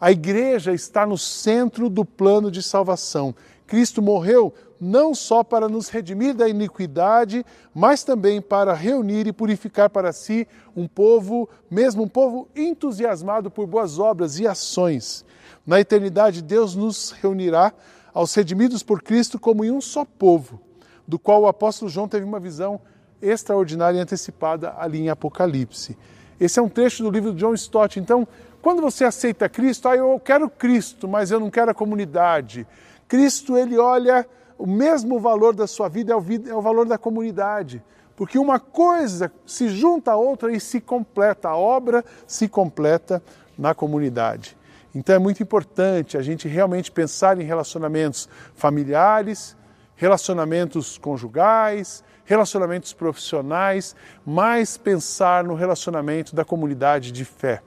A 0.00 0.10
igreja 0.10 0.72
está 0.72 1.06
no 1.06 1.16
centro 1.16 1.88
do 1.88 2.04
plano 2.04 2.50
de 2.50 2.60
salvação. 2.60 3.32
Cristo 3.68 4.02
morreu 4.02 4.52
não 4.80 5.14
só 5.14 5.44
para 5.44 5.68
nos 5.68 5.90
redimir 5.90 6.34
da 6.34 6.48
iniquidade, 6.48 7.44
mas 7.74 8.02
também 8.02 8.40
para 8.40 8.72
reunir 8.72 9.26
e 9.26 9.32
purificar 9.32 9.90
para 9.90 10.12
si 10.12 10.48
um 10.74 10.88
povo, 10.88 11.48
mesmo 11.70 12.04
um 12.04 12.08
povo 12.08 12.48
entusiasmado 12.56 13.50
por 13.50 13.66
boas 13.66 13.98
obras 13.98 14.38
e 14.38 14.46
ações. 14.46 15.24
Na 15.66 15.78
eternidade, 15.78 16.40
Deus 16.40 16.74
nos 16.74 17.10
reunirá 17.10 17.72
aos 18.14 18.34
redimidos 18.34 18.82
por 18.82 19.02
Cristo 19.02 19.38
como 19.38 19.64
em 19.64 19.70
um 19.70 19.80
só 19.80 20.04
povo, 20.04 20.60
do 21.06 21.18
qual 21.18 21.42
o 21.42 21.46
apóstolo 21.46 21.90
João 21.90 22.08
teve 22.08 22.24
uma 22.24 22.40
visão 22.40 22.80
extraordinária 23.20 23.98
e 23.98 24.00
antecipada 24.00 24.74
ali 24.78 25.00
em 25.00 25.10
Apocalipse. 25.10 25.96
Esse 26.40 26.58
é 26.58 26.62
um 26.62 26.70
trecho 26.70 27.02
do 27.02 27.10
livro 27.10 27.34
de 27.34 27.40
John 27.40 27.52
Stott. 27.52 28.00
Então, 28.00 28.26
quando 28.62 28.80
você 28.80 29.04
aceita 29.04 29.48
Cristo, 29.48 29.88
ah, 29.88 29.96
eu 29.96 30.18
quero 30.18 30.48
Cristo, 30.48 31.06
mas 31.06 31.30
eu 31.30 31.38
não 31.38 31.50
quero 31.50 31.70
a 31.70 31.74
comunidade. 31.74 32.66
Cristo, 33.06 33.58
ele 33.58 33.76
olha 33.76 34.26
o 34.60 34.66
mesmo 34.66 35.18
valor 35.18 35.54
da 35.54 35.66
sua 35.66 35.88
vida 35.88 36.12
é 36.12 36.16
o, 36.16 36.22
é 36.48 36.54
o 36.54 36.60
valor 36.60 36.86
da 36.86 36.98
comunidade. 36.98 37.82
Porque 38.14 38.38
uma 38.38 38.60
coisa 38.60 39.32
se 39.46 39.70
junta 39.70 40.12
a 40.12 40.16
outra 40.16 40.52
e 40.52 40.60
se 40.60 40.80
completa, 40.80 41.48
a 41.48 41.56
obra 41.56 42.04
se 42.26 42.46
completa 42.46 43.22
na 43.56 43.74
comunidade. 43.74 44.56
Então 44.94 45.14
é 45.14 45.18
muito 45.18 45.42
importante 45.42 46.18
a 46.18 46.22
gente 46.22 46.46
realmente 46.46 46.92
pensar 46.92 47.40
em 47.40 47.44
relacionamentos 47.44 48.28
familiares, 48.54 49.56
relacionamentos 49.96 50.98
conjugais, 50.98 52.04
relacionamentos 52.26 52.92
profissionais, 52.92 53.96
mas 54.26 54.76
pensar 54.76 55.42
no 55.42 55.54
relacionamento 55.54 56.36
da 56.36 56.44
comunidade 56.44 57.10
de 57.10 57.24
fé. 57.24 57.62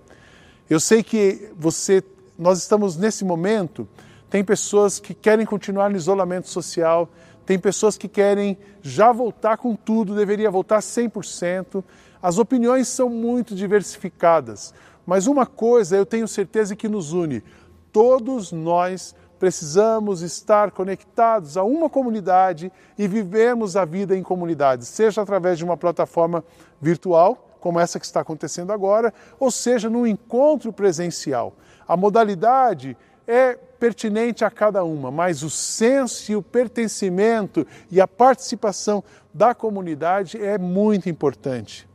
Eu 0.69 0.79
sei 0.79 1.01
que 1.01 1.51
você, 1.57 2.03
nós 2.37 2.59
estamos 2.59 2.95
nesse 2.95 3.25
momento 3.25 3.87
tem 4.33 4.43
pessoas 4.43 4.99
que 4.99 5.13
querem 5.13 5.45
continuar 5.45 5.91
no 5.91 5.95
isolamento 5.95 6.49
social, 6.49 7.07
tem 7.45 7.59
pessoas 7.59 7.99
que 7.99 8.07
querem 8.07 8.57
já 8.81 9.11
voltar 9.11 9.57
com 9.57 9.75
tudo, 9.75 10.15
deveria 10.15 10.49
voltar 10.49 10.79
100%. 10.79 11.83
As 12.19 12.39
opiniões 12.39 12.87
são 12.87 13.09
muito 13.09 13.53
diversificadas, 13.53 14.73
mas 15.05 15.27
uma 15.27 15.45
coisa 15.45 15.95
eu 15.95 16.03
tenho 16.03 16.27
certeza 16.27 16.75
que 16.75 16.89
nos 16.89 17.13
une: 17.13 17.43
todos 17.91 18.51
nós 18.51 19.13
precisamos 19.37 20.23
estar 20.23 20.71
conectados 20.71 21.55
a 21.55 21.63
uma 21.63 21.87
comunidade 21.87 22.71
e 22.97 23.07
vivemos 23.07 23.77
a 23.77 23.85
vida 23.85 24.17
em 24.17 24.23
comunidade, 24.23 24.85
seja 24.85 25.21
através 25.21 25.59
de 25.59 25.63
uma 25.63 25.77
plataforma 25.77 26.43
virtual, 26.81 27.55
como 27.59 27.79
essa 27.79 27.99
que 27.99 28.05
está 28.07 28.21
acontecendo 28.21 28.73
agora, 28.73 29.13
ou 29.39 29.51
seja, 29.51 29.91
num 29.91 30.07
encontro 30.07 30.73
presencial. 30.73 31.53
A 31.87 31.95
modalidade 31.95 32.97
é 33.27 33.53
pertinente 33.53 34.45
a 34.45 34.51
cada 34.51 34.83
uma, 34.83 35.11
mas 35.11 35.43
o 35.43 35.49
senso 35.49 36.31
e 36.31 36.35
o 36.35 36.41
pertencimento 36.41 37.65
e 37.91 37.99
a 37.99 38.07
participação 38.07 39.03
da 39.33 39.53
comunidade 39.53 40.41
é 40.41 40.57
muito 40.57 41.09
importante. 41.09 41.87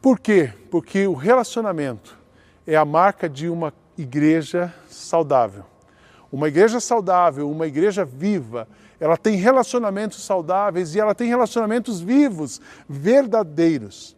Por 0.00 0.18
quê? 0.18 0.52
Porque 0.70 1.06
o 1.06 1.14
relacionamento 1.14 2.16
é 2.66 2.76
a 2.76 2.84
marca 2.84 3.28
de 3.28 3.48
uma 3.48 3.72
igreja 3.96 4.72
saudável. 4.88 5.64
Uma 6.30 6.48
igreja 6.48 6.80
saudável, 6.80 7.50
uma 7.50 7.66
igreja 7.66 8.04
viva, 8.04 8.68
ela 8.98 9.16
tem 9.16 9.36
relacionamentos 9.36 10.22
saudáveis 10.24 10.94
e 10.94 11.00
ela 11.00 11.14
tem 11.14 11.28
relacionamentos 11.28 12.00
vivos, 12.00 12.60
verdadeiros. 12.88 14.15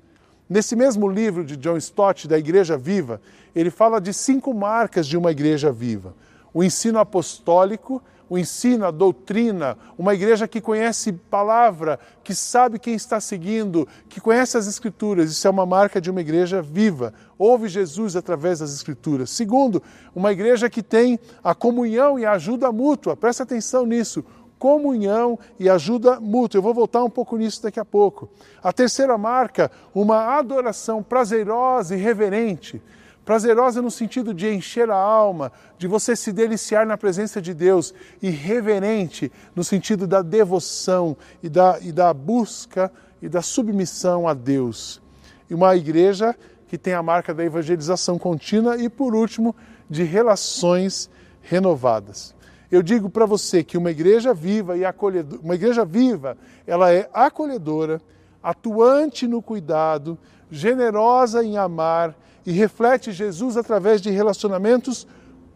Nesse 0.48 0.74
mesmo 0.74 1.06
livro 1.06 1.44
de 1.44 1.56
John 1.56 1.76
Stott, 1.76 2.26
da 2.26 2.38
Igreja 2.38 2.78
Viva, 2.78 3.20
ele 3.54 3.70
fala 3.70 4.00
de 4.00 4.14
cinco 4.14 4.54
marcas 4.54 5.06
de 5.06 5.16
uma 5.16 5.30
igreja 5.30 5.70
viva: 5.70 6.14
o 6.54 6.64
ensino 6.64 6.98
apostólico, 6.98 8.02
o 8.30 8.38
ensino, 8.38 8.86
a 8.86 8.90
doutrina, 8.90 9.76
uma 9.96 10.14
igreja 10.14 10.48
que 10.48 10.60
conhece 10.60 11.12
palavra, 11.12 11.98
que 12.22 12.34
sabe 12.34 12.78
quem 12.78 12.94
está 12.94 13.20
seguindo, 13.20 13.86
que 14.08 14.20
conhece 14.20 14.56
as 14.56 14.66
Escrituras. 14.66 15.30
Isso 15.30 15.46
é 15.46 15.50
uma 15.50 15.66
marca 15.66 16.00
de 16.00 16.10
uma 16.10 16.20
igreja 16.20 16.62
viva. 16.62 17.12
Ouve 17.38 17.68
Jesus 17.68 18.16
através 18.16 18.58
das 18.58 18.72
Escrituras. 18.72 19.30
Segundo, 19.30 19.82
uma 20.14 20.32
igreja 20.32 20.68
que 20.68 20.82
tem 20.82 21.18
a 21.42 21.54
comunhão 21.54 22.18
e 22.18 22.24
a 22.24 22.32
ajuda 22.32 22.72
mútua. 22.72 23.16
Presta 23.16 23.42
atenção 23.42 23.86
nisso 23.86 24.24
comunhão 24.58 25.38
e 25.58 25.68
ajuda 25.68 26.20
mútua. 26.20 26.58
Eu 26.58 26.62
vou 26.62 26.74
voltar 26.74 27.04
um 27.04 27.10
pouco 27.10 27.36
nisso 27.36 27.62
daqui 27.62 27.78
a 27.78 27.84
pouco. 27.84 28.28
A 28.62 28.72
terceira 28.72 29.16
marca, 29.16 29.70
uma 29.94 30.36
adoração 30.36 31.02
prazerosa 31.02 31.94
e 31.94 31.98
reverente. 31.98 32.82
Prazerosa 33.24 33.82
no 33.82 33.90
sentido 33.90 34.32
de 34.32 34.48
encher 34.48 34.90
a 34.90 34.96
alma, 34.96 35.52
de 35.76 35.86
você 35.86 36.16
se 36.16 36.32
deliciar 36.32 36.86
na 36.86 36.96
presença 36.96 37.42
de 37.42 37.52
Deus, 37.52 37.92
e 38.22 38.30
reverente 38.30 39.30
no 39.54 39.62
sentido 39.62 40.06
da 40.06 40.22
devoção 40.22 41.14
e 41.42 41.48
da, 41.48 41.78
e 41.82 41.92
da 41.92 42.14
busca 42.14 42.90
e 43.20 43.28
da 43.28 43.42
submissão 43.42 44.26
a 44.26 44.32
Deus. 44.32 45.02
E 45.50 45.54
uma 45.54 45.76
igreja 45.76 46.34
que 46.68 46.78
tem 46.78 46.94
a 46.94 47.02
marca 47.02 47.34
da 47.34 47.44
evangelização 47.44 48.18
contínua 48.18 48.76
e, 48.78 48.88
por 48.88 49.14
último, 49.14 49.54
de 49.90 50.04
relações 50.04 51.10
renovadas. 51.42 52.34
Eu 52.70 52.82
digo 52.82 53.08
para 53.08 53.24
você 53.24 53.64
que 53.64 53.78
uma 53.78 53.90
igreja 53.90 54.34
viva 54.34 54.76
e 54.76 54.84
acolhedora, 54.84 55.40
uma 55.42 55.54
igreja 55.54 55.84
viva, 55.84 56.36
ela 56.66 56.92
é 56.92 57.08
acolhedora, 57.14 58.00
atuante 58.42 59.26
no 59.26 59.40
cuidado, 59.40 60.18
generosa 60.50 61.42
em 61.42 61.56
amar 61.56 62.14
e 62.44 62.52
reflete 62.52 63.10
Jesus 63.12 63.56
através 63.56 64.00
de 64.02 64.10
relacionamentos 64.10 65.06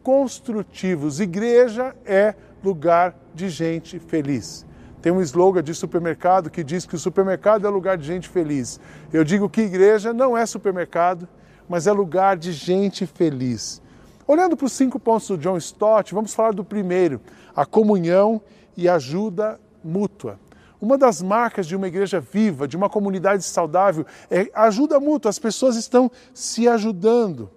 construtivos. 0.02 1.20
Igreja 1.20 1.94
é 2.04 2.34
lugar 2.64 3.14
de 3.34 3.48
gente 3.48 3.98
feliz. 3.98 4.66
Tem 5.02 5.12
um 5.12 5.20
slogan 5.20 5.62
de 5.62 5.74
supermercado 5.74 6.48
que 6.48 6.62
diz 6.62 6.86
que 6.86 6.94
o 6.94 6.98
supermercado 6.98 7.66
é 7.66 7.70
lugar 7.70 7.98
de 7.98 8.06
gente 8.06 8.28
feliz. 8.28 8.80
Eu 9.12 9.24
digo 9.24 9.50
que 9.50 9.60
igreja 9.60 10.12
não 10.12 10.36
é 10.36 10.46
supermercado, 10.46 11.28
mas 11.68 11.86
é 11.86 11.92
lugar 11.92 12.36
de 12.36 12.52
gente 12.52 13.04
feliz. 13.04 13.82
Olhando 14.32 14.56
para 14.56 14.64
os 14.64 14.72
cinco 14.72 14.98
pontos 14.98 15.28
do 15.28 15.36
John 15.36 15.58
Stott, 15.58 16.14
vamos 16.14 16.32
falar 16.32 16.54
do 16.54 16.64
primeiro, 16.64 17.20
a 17.54 17.66
comunhão 17.66 18.40
e 18.74 18.88
ajuda 18.88 19.60
mútua. 19.84 20.40
Uma 20.80 20.96
das 20.96 21.20
marcas 21.20 21.66
de 21.66 21.76
uma 21.76 21.86
igreja 21.86 22.18
viva, 22.18 22.66
de 22.66 22.74
uma 22.74 22.88
comunidade 22.88 23.42
saudável, 23.42 24.06
é 24.30 24.50
ajuda 24.54 24.98
mútua. 24.98 25.28
As 25.28 25.38
pessoas 25.38 25.76
estão 25.76 26.10
se 26.32 26.66
ajudando. 26.66 27.50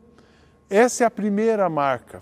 Essa 0.70 1.06
é 1.06 1.08
a 1.08 1.10
primeira 1.10 1.70
marca. 1.70 2.22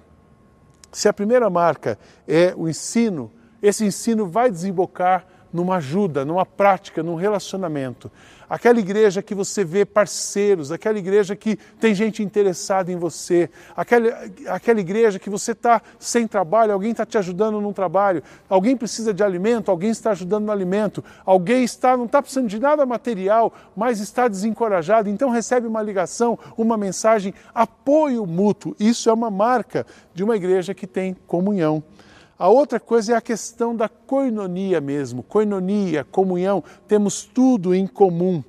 Se 0.91 1.10
a 1.10 1.13
primeira 1.13 1.50
marca 1.50 1.98
é 2.27 2.53
o 2.55 2.69
ensino, 2.69 3.31
esse 3.60 3.83
ensino 3.83 4.27
vai 4.27 4.51
desembocar 4.51 5.25
numa 5.51 5.77
ajuda, 5.77 6.24
numa 6.24 6.45
prática, 6.45 7.01
num 7.01 7.15
relacionamento 7.15 8.12
aquela 8.53 8.79
igreja 8.79 9.19
que 9.24 9.33
você 9.33 9.63
vê 9.63 9.83
parceiros, 9.83 10.72
aquela 10.72 11.00
igreja 11.00 11.36
que 11.36 11.57
tem 11.79 11.95
gente 11.95 12.22
interessada 12.22 12.91
em 12.91 12.95
você, 12.95 13.50
aquela, 13.75 14.10
aquela 14.45 14.79
igreja 14.79 15.17
que 15.17 15.27
você 15.27 15.53
está 15.53 15.81
sem 15.98 16.27
trabalho, 16.27 16.72
alguém 16.72 16.91
está 16.91 17.03
te 17.03 17.17
ajudando 17.17 17.60
num 17.60 17.74
trabalho, 17.74 18.22
alguém 18.48 18.77
precisa 18.77 19.12
de 19.12 19.24
alimento, 19.24 19.72
alguém 19.72 19.89
está 19.89 20.12
ajudando 20.12 20.45
no 20.45 20.51
alimento, 20.51 21.03
alguém 21.25 21.63
está 21.63 21.98
não 21.98 22.05
está 22.05 22.22
precisando 22.22 22.48
de 22.48 22.60
nada 22.60 22.86
material, 22.86 23.51
mas 23.75 24.00
está 24.00 24.27
desencorajado, 24.27 25.10
então 25.10 25.31
recebe 25.31 25.65
uma 25.65 25.81
ligação, 25.81 26.38
uma 26.55 26.77
mensagem, 26.77 27.33
apoio 27.55 28.24
mútuo. 28.24 28.75
Isso 28.79 29.10
é 29.10 29.13
uma 29.13 29.31
marca 29.31 29.83
de 30.13 30.24
uma 30.24 30.36
igreja 30.36 30.75
que 30.75 30.86
tem 30.86 31.15
comunhão. 31.25 31.83
A 32.43 32.50
outra 32.50 32.77
coisa 32.77 33.13
é 33.13 33.15
a 33.15 33.21
questão 33.21 33.73
da 33.73 33.88
coinonia 33.88 34.81
mesmo, 34.81 35.23
coinonia, 35.23 36.03
comunhão, 36.03 36.62
temos 36.85 37.23
tudo 37.23 37.73
em 37.73 37.88
comum. 37.88 38.43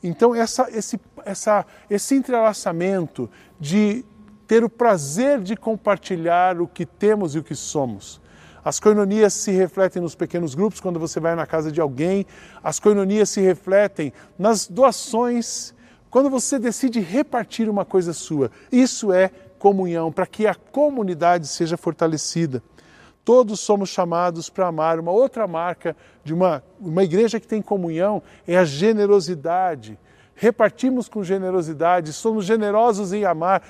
Então, 0.00 0.32
essa, 0.32 0.68
esse, 0.70 1.00
essa, 1.24 1.66
esse 1.90 2.14
entrelaçamento 2.14 3.28
de 3.58 4.04
ter 4.46 4.62
o 4.62 4.68
prazer 4.68 5.40
de 5.40 5.56
compartilhar 5.56 6.60
o 6.60 6.68
que 6.68 6.86
temos 6.86 7.34
e 7.34 7.40
o 7.40 7.42
que 7.42 7.56
somos. 7.56 8.20
As 8.64 8.78
coinonias 8.78 9.34
se 9.34 9.50
refletem 9.50 10.00
nos 10.00 10.14
pequenos 10.14 10.54
grupos, 10.54 10.78
quando 10.78 11.00
você 11.00 11.18
vai 11.18 11.34
na 11.34 11.44
casa 11.44 11.72
de 11.72 11.80
alguém, 11.80 12.26
as 12.62 12.78
coinonias 12.78 13.30
se 13.30 13.40
refletem 13.40 14.12
nas 14.38 14.68
doações, 14.68 15.74
quando 16.08 16.30
você 16.30 16.56
decide 16.56 17.00
repartir 17.00 17.68
uma 17.68 17.84
coisa 17.84 18.12
sua. 18.12 18.48
Isso 18.70 19.12
é 19.12 19.28
comunhão, 19.58 20.12
para 20.12 20.24
que 20.24 20.46
a 20.46 20.54
comunidade 20.54 21.48
seja 21.48 21.76
fortalecida. 21.76 22.62
Todos 23.24 23.60
somos 23.60 23.88
chamados 23.88 24.48
para 24.48 24.66
amar. 24.66 24.98
Uma 24.98 25.12
outra 25.12 25.46
marca 25.46 25.96
de 26.24 26.32
uma, 26.32 26.62
uma 26.80 27.04
igreja 27.04 27.38
que 27.38 27.46
tem 27.46 27.60
comunhão 27.60 28.22
é 28.46 28.56
a 28.56 28.64
generosidade. 28.64 29.98
Repartimos 30.34 31.08
com 31.08 31.22
generosidade, 31.22 32.12
somos 32.12 32.46
generosos 32.46 33.12
em 33.12 33.24
amar. 33.24 33.62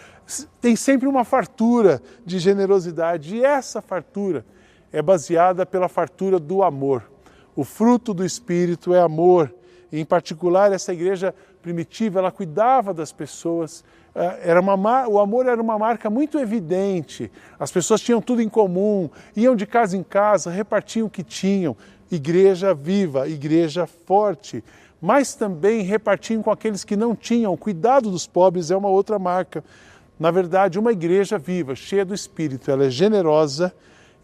Tem 0.61 0.77
sempre 0.77 1.09
uma 1.09 1.25
fartura 1.25 2.01
de 2.25 2.39
generosidade 2.39 3.37
e 3.37 3.45
essa 3.45 3.83
fartura 3.83 4.45
é 4.93 5.03
baseada 5.03 5.67
pela 5.67 5.89
fartura 5.89 6.39
do 6.39 6.63
amor. 6.63 7.11
O 7.57 7.65
fruto 7.65 8.15
do 8.15 8.25
Espírito 8.25 8.95
é 8.95 9.01
amor. 9.01 9.53
E, 9.93 10.01
em 10.01 10.05
particular, 10.05 10.73
essa 10.73 10.93
igreja 10.93 11.35
primitiva, 11.63 12.19
ela 12.19 12.31
cuidava 12.31 12.93
das 12.93 13.13
pessoas, 13.13 13.85
é, 14.15 14.51
era 14.51 14.61
uma, 14.61 15.09
o 15.09 15.19
amor 15.19 15.47
era 15.47 15.61
uma 15.61 15.79
marca 15.79 16.11
muito 16.11 16.39
evidente. 16.39 17.31
As 17.59 17.71
pessoas 17.71 18.01
tinham 18.01 18.21
tudo 18.21 18.43
em 18.43 18.49
comum, 18.49 19.09
iam 19.37 19.55
de 19.55 19.67
casa 19.67 19.97
em 19.97 20.03
casa, 20.03 20.51
repartiam 20.51 21.07
o 21.07 21.11
que 21.11 21.23
tinham. 21.23 21.77
Igreja 22.11 22.75
viva, 22.75 23.29
igreja 23.29 23.87
forte. 23.87 24.65
Mas 25.01 25.35
também 25.35 25.83
repartiam 25.83 26.43
com 26.43 26.51
aqueles 26.51 26.85
que 26.85 26.97
não 26.97 27.15
tinham. 27.15 27.57
Cuidado 27.57 28.11
dos 28.11 28.27
pobres 28.27 28.71
é 28.71 28.77
uma 28.77 28.89
outra 28.89 29.19
marca. 29.19 29.65
Na 30.19 30.31
verdade, 30.31 30.79
uma 30.79 30.93
igreja 30.93 31.39
viva, 31.39 31.75
cheia 31.75 32.05
do 32.05 32.13
Espírito, 32.15 32.71
ela 32.71 32.85
é 32.85 32.91
generosa 32.91 33.73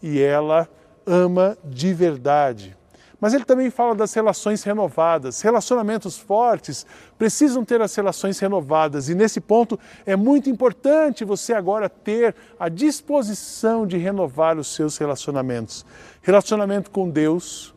e 0.03 0.21
ela 0.21 0.69
ama 1.07 1.57
de 1.63 1.91
verdade. 1.93 2.77
Mas 3.19 3.33
ele 3.33 3.45
também 3.45 3.71
fala 3.71 3.95
das 3.95 4.13
relações 4.13 4.63
renovadas. 4.63 5.41
Relacionamentos 5.41 6.17
fortes 6.17 6.85
precisam 7.17 7.65
ter 7.65 7.81
as 7.81 7.95
relações 7.95 8.37
renovadas, 8.37 9.09
e 9.09 9.15
nesse 9.15 9.41
ponto 9.41 9.79
é 10.05 10.15
muito 10.15 10.49
importante 10.49 11.25
você 11.25 11.53
agora 11.53 11.89
ter 11.89 12.35
a 12.59 12.69
disposição 12.69 13.87
de 13.87 13.97
renovar 13.97 14.57
os 14.57 14.73
seus 14.73 14.97
relacionamentos. 14.97 15.85
Relacionamento 16.21 16.91
com 16.91 17.09
Deus. 17.09 17.73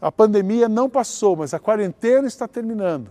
A 0.00 0.10
pandemia 0.10 0.68
não 0.68 0.88
passou, 0.88 1.36
mas 1.36 1.52
a 1.52 1.58
quarentena 1.58 2.26
está 2.26 2.48
terminando. 2.48 3.10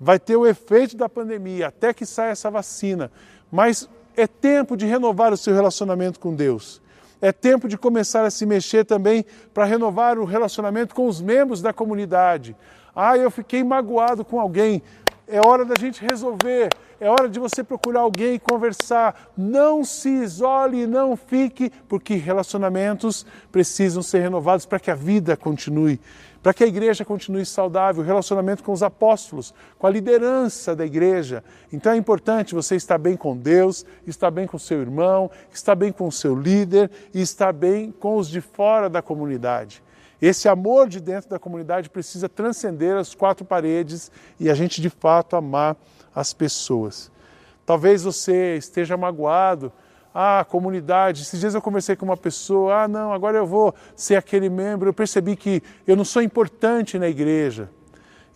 Vai 0.00 0.18
ter 0.18 0.34
o 0.34 0.46
efeito 0.46 0.96
da 0.96 1.08
pandemia 1.08 1.68
até 1.68 1.94
que 1.94 2.04
saia 2.04 2.30
essa 2.30 2.50
vacina. 2.50 3.12
Mas 3.50 3.88
é 4.16 4.26
tempo 4.26 4.76
de 4.76 4.86
renovar 4.86 5.32
o 5.32 5.36
seu 5.36 5.54
relacionamento 5.54 6.18
com 6.18 6.34
Deus. 6.34 6.81
É 7.22 7.30
tempo 7.30 7.68
de 7.68 7.78
começar 7.78 8.24
a 8.24 8.30
se 8.30 8.44
mexer 8.44 8.84
também 8.84 9.24
para 9.54 9.64
renovar 9.64 10.18
o 10.18 10.24
relacionamento 10.24 10.92
com 10.92 11.06
os 11.06 11.20
membros 11.20 11.62
da 11.62 11.72
comunidade. 11.72 12.56
Ah, 12.96 13.16
eu 13.16 13.30
fiquei 13.30 13.62
magoado 13.62 14.24
com 14.24 14.40
alguém. 14.40 14.82
É 15.28 15.38
hora 15.46 15.64
da 15.64 15.74
gente 15.78 16.04
resolver. 16.04 16.68
é 16.98 17.08
hora 17.08 17.28
de 17.28 17.38
você 17.38 17.62
procurar 17.62 18.00
alguém 18.00 18.34
e 18.34 18.38
conversar. 18.40 19.30
Não 19.36 19.84
se 19.84 20.08
isole, 20.08 20.84
não 20.84 21.16
fique, 21.16 21.70
porque 21.88 22.14
relacionamentos 22.14 23.24
precisam 23.52 24.02
ser 24.02 24.18
renovados 24.18 24.66
para 24.66 24.80
que 24.80 24.90
a 24.90 24.94
vida 24.96 25.36
continue 25.36 26.00
para 26.42 26.52
que 26.52 26.64
a 26.64 26.66
igreja 26.66 27.04
continue 27.04 27.46
saudável, 27.46 28.02
o 28.02 28.06
relacionamento 28.06 28.64
com 28.64 28.72
os 28.72 28.82
apóstolos, 28.82 29.54
com 29.78 29.86
a 29.86 29.90
liderança 29.90 30.74
da 30.74 30.84
igreja. 30.84 31.44
Então 31.72 31.92
é 31.92 31.96
importante 31.96 32.54
você 32.54 32.74
estar 32.74 32.98
bem 32.98 33.16
com 33.16 33.36
Deus, 33.36 33.86
estar 34.06 34.30
bem 34.30 34.46
com 34.46 34.58
seu 34.58 34.80
irmão, 34.80 35.30
estar 35.52 35.76
bem 35.76 35.92
com 35.92 36.08
o 36.08 36.12
seu 36.12 36.34
líder 36.34 36.90
e 37.14 37.20
estar 37.20 37.52
bem 37.52 37.92
com 37.92 38.16
os 38.16 38.28
de 38.28 38.40
fora 38.40 38.90
da 38.90 39.00
comunidade. 39.00 39.82
Esse 40.20 40.48
amor 40.48 40.88
de 40.88 41.00
dentro 41.00 41.30
da 41.30 41.38
comunidade 41.38 41.90
precisa 41.90 42.28
transcender 42.28 42.96
as 42.96 43.14
quatro 43.14 43.44
paredes 43.44 44.10
e 44.38 44.50
a 44.50 44.54
gente 44.54 44.80
de 44.80 44.90
fato 44.90 45.36
amar 45.36 45.76
as 46.14 46.32
pessoas. 46.32 47.10
Talvez 47.64 48.02
você 48.02 48.56
esteja 48.56 48.96
magoado 48.96 49.72
ah, 50.14 50.44
comunidade. 50.48 51.22
Esses 51.22 51.40
dias 51.40 51.54
eu 51.54 51.62
conversei 51.62 51.96
com 51.96 52.04
uma 52.04 52.16
pessoa, 52.16 52.82
ah, 52.84 52.88
não, 52.88 53.12
agora 53.12 53.38
eu 53.38 53.46
vou 53.46 53.74
ser 53.96 54.16
aquele 54.16 54.48
membro. 54.48 54.88
Eu 54.88 54.94
percebi 54.94 55.36
que 55.36 55.62
eu 55.86 55.96
não 55.96 56.04
sou 56.04 56.22
importante 56.22 56.98
na 56.98 57.08
igreja. 57.08 57.70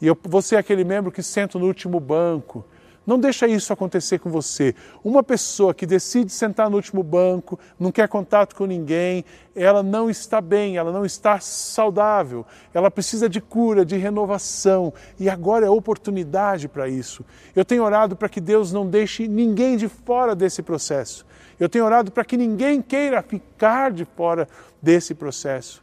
E 0.00 0.06
eu 0.06 0.16
vou 0.24 0.42
ser 0.42 0.56
aquele 0.56 0.84
membro 0.84 1.10
que 1.10 1.22
senta 1.22 1.58
no 1.58 1.66
último 1.66 1.98
banco. 2.00 2.64
Não 3.06 3.20
deixa 3.20 3.46
isso 3.46 3.72
acontecer 3.72 4.18
com 4.18 4.28
você. 4.28 4.74
Uma 5.04 5.22
pessoa 5.22 5.72
que 5.72 5.86
decide 5.86 6.32
sentar 6.32 6.68
no 6.68 6.74
último 6.74 7.04
banco, 7.04 7.56
não 7.78 7.92
quer 7.92 8.08
contato 8.08 8.56
com 8.56 8.66
ninguém, 8.66 9.24
ela 9.54 9.80
não 9.80 10.10
está 10.10 10.40
bem, 10.40 10.76
ela 10.76 10.90
não 10.90 11.04
está 11.04 11.38
saudável. 11.38 12.44
Ela 12.74 12.90
precisa 12.90 13.28
de 13.28 13.40
cura, 13.40 13.84
de 13.84 13.96
renovação. 13.96 14.92
E 15.20 15.30
agora 15.30 15.64
é 15.64 15.70
oportunidade 15.70 16.66
para 16.66 16.88
isso. 16.88 17.24
Eu 17.54 17.64
tenho 17.64 17.84
orado 17.84 18.16
para 18.16 18.28
que 18.28 18.40
Deus 18.40 18.72
não 18.72 18.84
deixe 18.84 19.28
ninguém 19.28 19.76
de 19.76 19.88
fora 19.88 20.34
desse 20.34 20.60
processo. 20.60 21.24
Eu 21.58 21.68
tenho 21.68 21.84
orado 21.84 22.10
para 22.10 22.24
que 22.24 22.36
ninguém 22.36 22.82
queira 22.82 23.22
ficar 23.22 23.90
de 23.90 24.04
fora 24.04 24.46
desse 24.80 25.14
processo. 25.14 25.82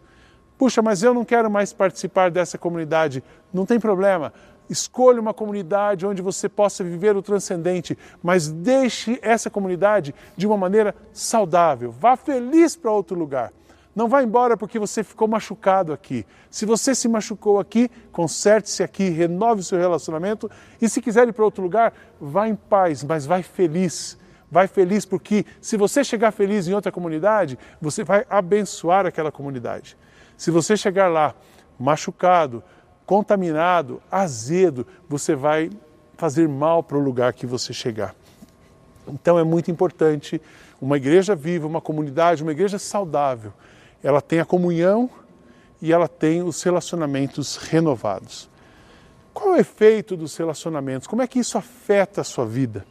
Puxa, 0.57 0.81
mas 0.81 1.01
eu 1.03 1.13
não 1.13 1.25
quero 1.25 1.49
mais 1.49 1.73
participar 1.73 2.29
dessa 2.29 2.57
comunidade. 2.57 3.23
Não 3.53 3.65
tem 3.65 3.79
problema. 3.79 4.31
Escolha 4.69 5.19
uma 5.19 5.33
comunidade 5.33 6.05
onde 6.05 6.21
você 6.21 6.47
possa 6.47 6.83
viver 6.83 7.17
o 7.17 7.21
transcendente, 7.21 7.97
mas 8.21 8.49
deixe 8.49 9.19
essa 9.21 9.49
comunidade 9.49 10.15
de 10.37 10.47
uma 10.47 10.55
maneira 10.55 10.95
saudável. 11.11 11.91
Vá 11.91 12.15
feliz 12.15 12.75
para 12.75 12.91
outro 12.91 13.17
lugar. 13.17 13.51
Não 13.95 14.07
vá 14.07 14.23
embora 14.23 14.57
porque 14.57 14.79
você 14.79 15.03
ficou 15.03 15.27
machucado 15.27 15.93
aqui. 15.93 16.25
Se 16.49 16.65
você 16.65 16.95
se 16.95 17.07
machucou 17.07 17.59
aqui, 17.59 17.91
conserte-se 18.11 18.81
aqui, 18.81 19.09
renove 19.09 19.61
o 19.61 19.63
seu 19.63 19.77
relacionamento 19.77 20.49
e 20.81 20.89
se 20.89 21.01
quiser 21.01 21.27
ir 21.27 21.33
para 21.33 21.45
outro 21.45 21.61
lugar, 21.61 21.93
vá 22.19 22.47
em 22.47 22.55
paz, 22.55 23.03
mas 23.03 23.25
vá 23.25 23.41
feliz 23.43 24.17
vai 24.53 24.67
feliz, 24.67 25.03
porque 25.03 25.47
se 25.59 25.75
você 25.75 26.03
chegar 26.03 26.31
feliz 26.31 26.67
em 26.67 26.73
outra 26.73 26.91
comunidade, 26.91 27.57
você 27.81 28.03
vai 28.03 28.23
abençoar 28.29 29.03
aquela 29.03 29.31
comunidade. 29.31 29.97
Se 30.37 30.51
você 30.51 30.77
chegar 30.77 31.07
lá 31.07 31.33
machucado, 31.79 32.63
contaminado, 33.03 33.99
azedo, 34.11 34.85
você 35.09 35.33
vai 35.33 35.71
fazer 36.15 36.47
mal 36.47 36.83
para 36.83 36.95
o 36.99 37.01
lugar 37.01 37.33
que 37.33 37.47
você 37.47 37.73
chegar. 37.73 38.13
Então 39.07 39.39
é 39.39 39.43
muito 39.43 39.71
importante 39.71 40.39
uma 40.79 40.97
igreja 40.97 41.33
viva, 41.33 41.65
uma 41.65 41.81
comunidade, 41.81 42.43
uma 42.43 42.51
igreja 42.51 42.77
saudável. 42.77 43.51
Ela 44.03 44.21
tem 44.21 44.39
a 44.39 44.45
comunhão 44.45 45.09
e 45.81 45.91
ela 45.91 46.07
tem 46.07 46.43
os 46.43 46.61
relacionamentos 46.61 47.55
renovados. 47.55 48.47
Qual 49.33 49.55
é 49.55 49.57
o 49.57 49.59
efeito 49.59 50.15
dos 50.15 50.37
relacionamentos? 50.37 51.07
Como 51.07 51.23
é 51.23 51.27
que 51.27 51.39
isso 51.39 51.57
afeta 51.57 52.21
a 52.21 52.23
sua 52.23 52.45
vida? 52.45 52.85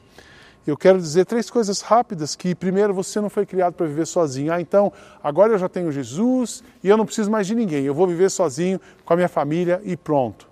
Eu 0.66 0.76
quero 0.76 0.98
dizer 0.98 1.24
três 1.24 1.50
coisas 1.50 1.80
rápidas 1.80 2.36
que 2.36 2.54
primeiro 2.54 2.94
você 2.94 3.20
não 3.20 3.28
foi 3.28 3.44
criado 3.44 3.74
para 3.74 3.86
viver 3.86 4.06
sozinho. 4.06 4.52
Ah, 4.52 4.60
então 4.60 4.92
agora 5.22 5.52
eu 5.52 5.58
já 5.58 5.68
tenho 5.68 5.90
Jesus 5.90 6.62
e 6.82 6.88
eu 6.88 6.96
não 6.96 7.04
preciso 7.04 7.30
mais 7.30 7.46
de 7.46 7.54
ninguém. 7.54 7.84
Eu 7.84 7.94
vou 7.94 8.06
viver 8.06 8.30
sozinho 8.30 8.80
com 9.04 9.12
a 9.12 9.16
minha 9.16 9.28
família 9.28 9.80
e 9.84 9.96
pronto. 9.96 10.48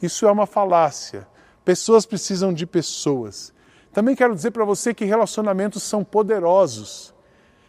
Isso 0.00 0.26
é 0.26 0.32
uma 0.32 0.46
falácia. 0.46 1.28
Pessoas 1.64 2.06
precisam 2.06 2.54
de 2.54 2.66
pessoas. 2.66 3.52
Também 3.92 4.16
quero 4.16 4.34
dizer 4.34 4.50
para 4.50 4.64
você 4.64 4.94
que 4.94 5.04
relacionamentos 5.04 5.82
são 5.82 6.02
poderosos. 6.02 7.12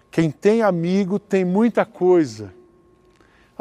Quem 0.10 0.32
tem 0.32 0.62
amigo 0.62 1.20
tem 1.20 1.44
muita 1.44 1.84
coisa. 1.84 2.54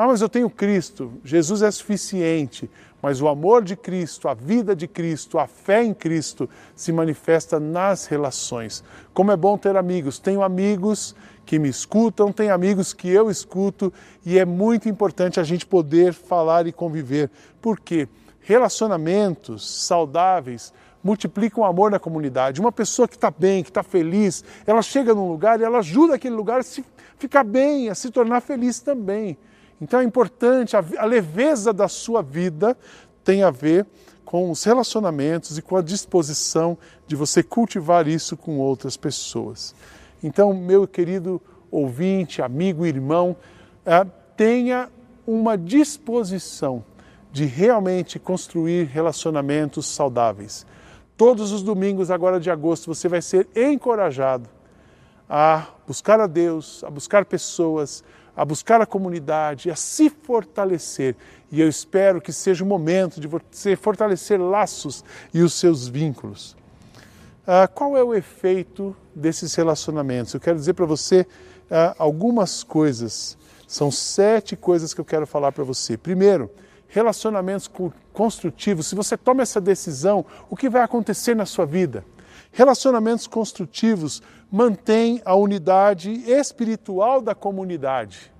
Ah, 0.02 0.06
mas 0.06 0.22
eu 0.22 0.30
tenho 0.30 0.48
Cristo. 0.48 1.12
Jesus 1.22 1.60
é 1.60 1.70
suficiente. 1.70 2.70
Mas 3.02 3.20
o 3.20 3.28
amor 3.28 3.62
de 3.62 3.76
Cristo, 3.76 4.28
a 4.28 4.32
vida 4.32 4.74
de 4.74 4.88
Cristo, 4.88 5.38
a 5.38 5.46
fé 5.46 5.84
em 5.84 5.92
Cristo 5.92 6.48
se 6.74 6.90
manifesta 6.90 7.60
nas 7.60 8.06
relações. 8.06 8.82
Como 9.12 9.30
é 9.30 9.36
bom 9.36 9.58
ter 9.58 9.76
amigos. 9.76 10.18
Tenho 10.18 10.42
amigos 10.42 11.14
que 11.44 11.58
me 11.58 11.68
escutam, 11.68 12.32
tenho 12.32 12.54
amigos 12.54 12.94
que 12.94 13.10
eu 13.10 13.30
escuto 13.30 13.92
e 14.24 14.38
é 14.38 14.46
muito 14.46 14.88
importante 14.88 15.38
a 15.38 15.42
gente 15.42 15.66
poder 15.66 16.14
falar 16.14 16.66
e 16.66 16.72
conviver. 16.72 17.30
Por 17.60 17.78
quê? 17.78 18.08
Relacionamentos 18.40 19.84
saudáveis 19.84 20.72
multiplicam 21.04 21.62
o 21.62 21.66
amor 21.66 21.90
na 21.90 21.98
comunidade. 21.98 22.58
Uma 22.58 22.72
pessoa 22.72 23.06
que 23.06 23.16
está 23.16 23.30
bem, 23.30 23.62
que 23.62 23.68
está 23.68 23.82
feliz, 23.82 24.42
ela 24.66 24.80
chega 24.80 25.12
num 25.12 25.28
lugar 25.28 25.60
e 25.60 25.64
ela 25.64 25.80
ajuda 25.80 26.14
aquele 26.14 26.36
lugar 26.36 26.60
a 26.60 26.62
se 26.62 26.82
ficar 27.18 27.44
bem, 27.44 27.90
a 27.90 27.94
se 27.94 28.10
tornar 28.10 28.40
feliz 28.40 28.80
também. 28.80 29.36
Então 29.80 30.00
é 30.00 30.04
importante, 30.04 30.76
a, 30.76 31.04
leveza 31.04 31.72
da 31.72 31.88
sua 31.88 32.22
vida 32.22 32.76
tem 33.24 33.42
a 33.42 33.50
ver 33.50 33.86
com 34.24 34.50
os 34.50 34.62
relacionamentos 34.62 35.56
e 35.58 35.62
com 35.62 35.76
a 35.76 35.82
disposição 35.82 36.76
de 37.06 37.16
você 37.16 37.42
cultivar 37.42 38.06
isso 38.06 38.36
com 38.36 38.58
outras 38.58 38.96
pessoas. 38.96 39.74
Então, 40.22 40.52
meu 40.52 40.86
querido 40.86 41.40
ouvinte, 41.70 42.42
amigo, 42.42 42.84
irmão, 42.84 43.34
é, 43.84 44.04
tenha 44.36 44.90
uma 45.26 45.56
disposição 45.56 46.84
de 47.32 47.44
realmente 47.44 48.18
construir 48.18 48.84
relacionamentos 48.84 49.86
saudáveis. 49.86 50.66
Todos 51.16 51.52
os 51.52 51.62
domingos, 51.62 52.10
agora 52.10 52.40
de 52.40 52.50
agosto, 52.50 52.92
você 52.92 53.08
vai 53.08 53.22
ser 53.22 53.48
encorajado 53.54 54.48
a 55.28 55.66
buscar 55.86 56.20
a 56.20 56.26
Deus, 56.26 56.82
a 56.82 56.90
buscar 56.90 57.24
pessoas, 57.24 58.02
a 58.40 58.44
buscar 58.46 58.80
a 58.80 58.86
comunidade, 58.86 59.70
a 59.70 59.76
se 59.76 60.08
fortalecer. 60.08 61.14
E 61.52 61.60
eu 61.60 61.68
espero 61.68 62.22
que 62.22 62.32
seja 62.32 62.64
o 62.64 62.66
momento 62.66 63.20
de 63.20 63.28
você 63.28 63.76
fortalecer 63.76 64.40
laços 64.40 65.04
e 65.34 65.42
os 65.42 65.52
seus 65.52 65.86
vínculos. 65.86 66.56
Ah, 67.46 67.68
qual 67.68 67.98
é 67.98 68.02
o 68.02 68.14
efeito 68.14 68.96
desses 69.14 69.54
relacionamentos? 69.54 70.32
Eu 70.32 70.40
quero 70.40 70.56
dizer 70.56 70.72
para 70.72 70.86
você 70.86 71.26
ah, 71.70 71.94
algumas 71.98 72.64
coisas. 72.64 73.36
São 73.68 73.90
sete 73.90 74.56
coisas 74.56 74.94
que 74.94 75.02
eu 75.02 75.04
quero 75.04 75.26
falar 75.26 75.52
para 75.52 75.62
você. 75.62 75.98
Primeiro, 75.98 76.50
relacionamentos 76.88 77.70
construtivos. 78.10 78.86
Se 78.86 78.94
você 78.94 79.18
toma 79.18 79.42
essa 79.42 79.60
decisão, 79.60 80.24
o 80.48 80.56
que 80.56 80.70
vai 80.70 80.80
acontecer 80.80 81.36
na 81.36 81.44
sua 81.44 81.66
vida? 81.66 82.06
Relacionamentos 82.52 83.26
construtivos 83.26 84.22
mantêm 84.50 85.22
a 85.24 85.34
unidade 85.34 86.10
espiritual 86.28 87.20
da 87.20 87.34
comunidade. 87.34 88.32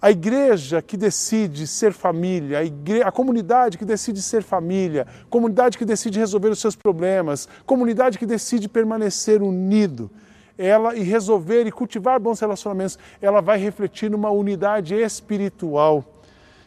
A 0.00 0.12
igreja 0.12 0.80
que 0.80 0.96
decide 0.96 1.66
ser 1.66 1.92
família, 1.92 2.58
a, 2.58 2.64
igre... 2.64 3.02
a 3.02 3.10
comunidade 3.10 3.76
que 3.76 3.84
decide 3.84 4.22
ser 4.22 4.44
família, 4.44 5.06
comunidade 5.28 5.76
que 5.76 5.84
decide 5.84 6.20
resolver 6.20 6.50
os 6.50 6.60
seus 6.60 6.76
problemas, 6.76 7.48
comunidade 7.66 8.16
que 8.16 8.26
decide 8.26 8.68
permanecer 8.68 9.42
unido, 9.42 10.08
ela 10.56 10.94
e 10.94 11.02
resolver 11.02 11.66
e 11.66 11.72
cultivar 11.72 12.20
bons 12.20 12.38
relacionamentos, 12.38 12.98
ela 13.20 13.40
vai 13.40 13.58
refletir 13.58 14.08
numa 14.08 14.30
unidade 14.30 14.94
espiritual. 14.94 16.04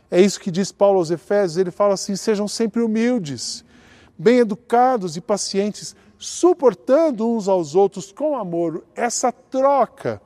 É 0.09 0.19
isso 0.19 0.39
que 0.39 0.51
diz 0.51 0.71
Paulo 0.71 0.99
aos 0.99 1.09
Efésios, 1.09 1.57
ele 1.57 1.71
fala 1.71 1.93
assim: 1.93 2.17
sejam 2.17 2.49
sempre 2.49 2.81
humildes, 2.81 3.63
bem 4.17 4.39
educados 4.39 5.17
e 5.17 5.21
pacientes, 5.21 5.95
suportando 6.17 7.27
uns 7.27 7.47
aos 7.47 7.75
outros 7.75 8.11
com 8.11 8.37
amor. 8.37 8.83
Essa 8.95 9.31
troca 9.31 10.21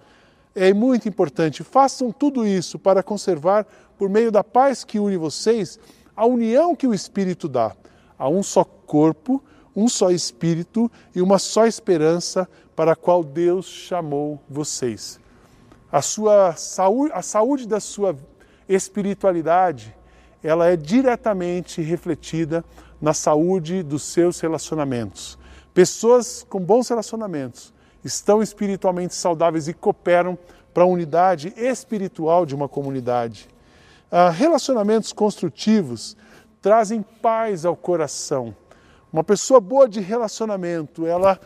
é 0.53 0.73
muito 0.73 1.07
importante. 1.07 1.63
Façam 1.63 2.11
tudo 2.11 2.45
isso 2.45 2.79
para 2.79 3.03
conservar, 3.03 3.65
por 3.97 4.09
meio 4.09 4.31
da 4.31 4.43
paz 4.43 4.83
que 4.83 4.99
une 4.99 5.17
vocês, 5.17 5.79
a 6.15 6.25
união 6.25 6.75
que 6.75 6.87
o 6.87 6.93
Espírito 6.93 7.47
dá. 7.47 7.75
a 8.17 8.29
um 8.29 8.41
só 8.41 8.63
corpo, 8.63 9.43
um 9.75 9.89
só 9.89 10.09
Espírito 10.09 10.89
e 11.13 11.21
uma 11.21 11.37
só 11.37 11.65
esperança 11.65 12.47
para 12.75 12.93
a 12.93 12.95
qual 12.95 13.23
Deus 13.23 13.65
chamou 13.65 14.39
vocês. 14.49 15.19
A, 15.91 16.01
sua 16.01 16.55
saúde, 16.55 17.11
a 17.13 17.21
saúde 17.21 17.67
da 17.67 17.79
sua 17.79 18.15
espiritualidade, 18.67 19.95
ela 20.41 20.67
é 20.67 20.75
diretamente 20.75 21.81
refletida 21.81 22.63
na 23.01 23.13
saúde 23.13 23.83
dos 23.83 24.03
seus 24.03 24.39
relacionamentos. 24.39 25.37
Pessoas 25.73 26.45
com 26.49 26.59
bons 26.59 26.87
relacionamentos 26.87 27.73
estão 28.03 28.41
espiritualmente 28.41 29.15
saudáveis 29.15 29.67
e 29.67 29.73
cooperam 29.73 30.37
para 30.73 30.83
a 30.83 30.87
unidade 30.87 31.53
espiritual 31.57 32.45
de 32.45 32.53
uma 32.53 32.67
comunidade. 32.67 33.47
Ah, 34.11 34.29
relacionamentos 34.29 35.11
construtivos 35.11 36.15
trazem 36.61 37.01
paz 37.21 37.65
ao 37.65 37.75
coração. 37.75 38.55
Uma 39.11 39.23
pessoa 39.23 39.59
boa 39.59 39.87
de 39.87 39.99
relacionamento, 39.99 41.05
ela, 41.05 41.39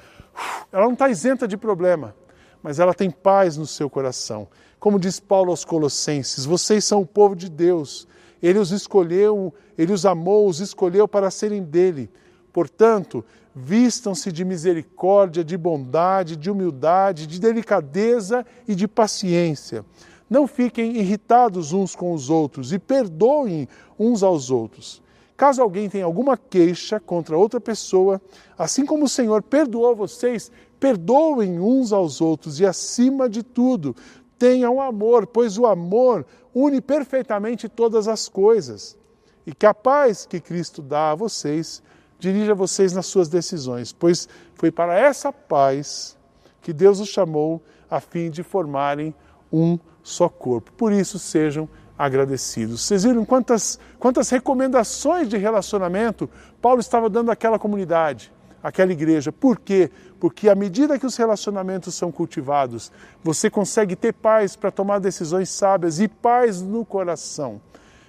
ela 0.71 0.85
não 0.85 0.93
está 0.93 1.09
isenta 1.09 1.47
de 1.47 1.57
problema, 1.57 2.15
mas 2.61 2.79
ela 2.79 2.93
tem 2.93 3.09
paz 3.11 3.57
no 3.57 3.65
seu 3.65 3.89
coração. 3.89 4.47
Como 4.79 4.99
diz 4.99 5.19
Paulo 5.19 5.51
aos 5.51 5.65
Colossenses, 5.65 6.45
vocês 6.45 6.85
são 6.85 7.01
o 7.01 7.05
povo 7.05 7.35
de 7.35 7.49
Deus. 7.49 8.07
Ele 8.41 8.59
os 8.59 8.71
escolheu, 8.71 9.53
ele 9.77 9.91
os 9.91 10.05
amou, 10.05 10.47
os 10.47 10.59
escolheu 10.59 11.07
para 11.07 11.29
serem 11.31 11.63
dele. 11.63 12.09
Portanto, 12.53 13.23
vistam-se 13.55 14.31
de 14.31 14.45
misericórdia, 14.45 15.43
de 15.43 15.57
bondade, 15.57 16.35
de 16.35 16.49
humildade, 16.49 17.27
de 17.27 17.39
delicadeza 17.39 18.45
e 18.67 18.75
de 18.75 18.87
paciência. 18.87 19.85
Não 20.29 20.47
fiquem 20.47 20.97
irritados 20.97 21.73
uns 21.73 21.95
com 21.95 22.13
os 22.13 22.29
outros 22.29 22.71
e 22.71 22.79
perdoem 22.79 23.67
uns 23.97 24.23
aos 24.23 24.51
outros. 24.51 25.01
Caso 25.35 25.61
alguém 25.61 25.89
tenha 25.89 26.05
alguma 26.05 26.37
queixa 26.37 26.99
contra 26.99 27.37
outra 27.37 27.61
pessoa, 27.61 28.21
assim 28.57 28.85
como 28.85 29.05
o 29.05 29.09
Senhor 29.09 29.41
perdoou 29.41 29.95
vocês, 29.95 30.51
perdoem 30.79 31.59
uns 31.59 31.91
aos 31.93 32.19
outros 32.19 32.59
e, 32.59 32.65
acima 32.65 33.29
de 33.29 33.41
tudo, 33.41 33.95
tenham 34.39 34.81
amor, 34.81 35.27
pois 35.27 35.57
o 35.57 35.65
amor 35.67 36.25
une 36.55 36.81
perfeitamente 36.81 37.67
todas 37.67 38.07
as 38.07 38.29
coisas. 38.29 38.97
E 39.45 39.53
que 39.53 39.65
a 39.65 39.73
paz 39.73 40.25
que 40.25 40.39
Cristo 40.39 40.81
dá 40.81 41.11
a 41.11 41.15
vocês 41.15 41.83
dirija 42.17 42.55
vocês 42.55 42.93
nas 42.93 43.05
suas 43.05 43.29
decisões, 43.29 43.93
pois 43.93 44.27
foi 44.55 44.71
para 44.71 44.97
essa 44.97 45.31
paz 45.31 46.17
que 46.61 46.73
Deus 46.73 46.99
os 46.99 47.09
chamou 47.09 47.61
a 47.89 47.99
fim 47.99 48.29
de 48.29 48.43
formarem 48.43 49.13
um 49.51 49.79
só 50.03 50.27
corpo. 50.27 50.71
Por 50.73 50.91
isso, 50.91 51.17
sejam 51.17 51.67
agradecidos. 51.97 52.81
Vocês 52.81 53.03
viram 53.03 53.25
quantas, 53.25 53.79
quantas 53.97 54.29
recomendações 54.29 55.27
de 55.27 55.37
relacionamento 55.37 56.29
Paulo 56.61 56.79
estava 56.79 57.09
dando 57.09 57.31
àquela 57.31 57.59
comunidade, 57.59 58.31
àquela 58.61 58.91
igreja. 58.91 59.31
Por 59.31 59.59
quê? 59.59 59.89
Porque 60.19 60.49
à 60.49 60.55
medida 60.55 60.99
que 60.99 61.05
os 61.05 61.15
relacionamentos 61.15 61.95
são 61.95 62.11
cultivados, 62.11 62.91
você 63.23 63.49
consegue 63.49 63.95
ter 63.95 64.13
paz 64.13 64.55
para 64.55 64.71
tomar 64.71 64.99
decisões 64.99 65.49
sábias 65.49 65.99
e 65.99 66.07
paz 66.07 66.61
no 66.61 66.85
coração. 66.85 67.61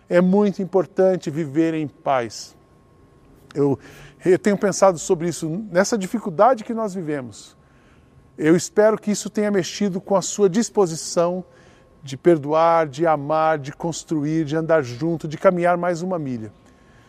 É 0.09 0.21
muito 0.21 0.61
importante 0.61 1.31
viver 1.31 1.75
em 1.75 1.87
paz. 1.87 2.57
Eu, 3.55 3.79
eu 4.25 4.39
tenho 4.39 4.59
pensado 4.59 4.99
sobre 4.99 5.29
isso, 5.29 5.49
nessa 5.71 5.97
dificuldade 5.97 6.65
que 6.65 6.75
nós 6.75 6.95
vivemos. 6.95 7.57
Eu 8.37 8.57
espero 8.57 8.99
que 8.99 9.11
isso 9.11 9.29
tenha 9.29 9.51
mexido 9.51 10.01
com 10.01 10.17
a 10.17 10.23
sua 10.23 10.49
disposição 10.49 11.45
de 12.03 12.17
perdoar, 12.17 12.89
de 12.89 13.07
amar, 13.07 13.59
de 13.59 13.73
construir, 13.73 14.45
de 14.45 14.57
andar 14.57 14.83
junto, 14.83 15.29
de 15.29 15.37
caminhar 15.37 15.77
mais 15.77 16.03
uma 16.03 16.19
milha. 16.19 16.53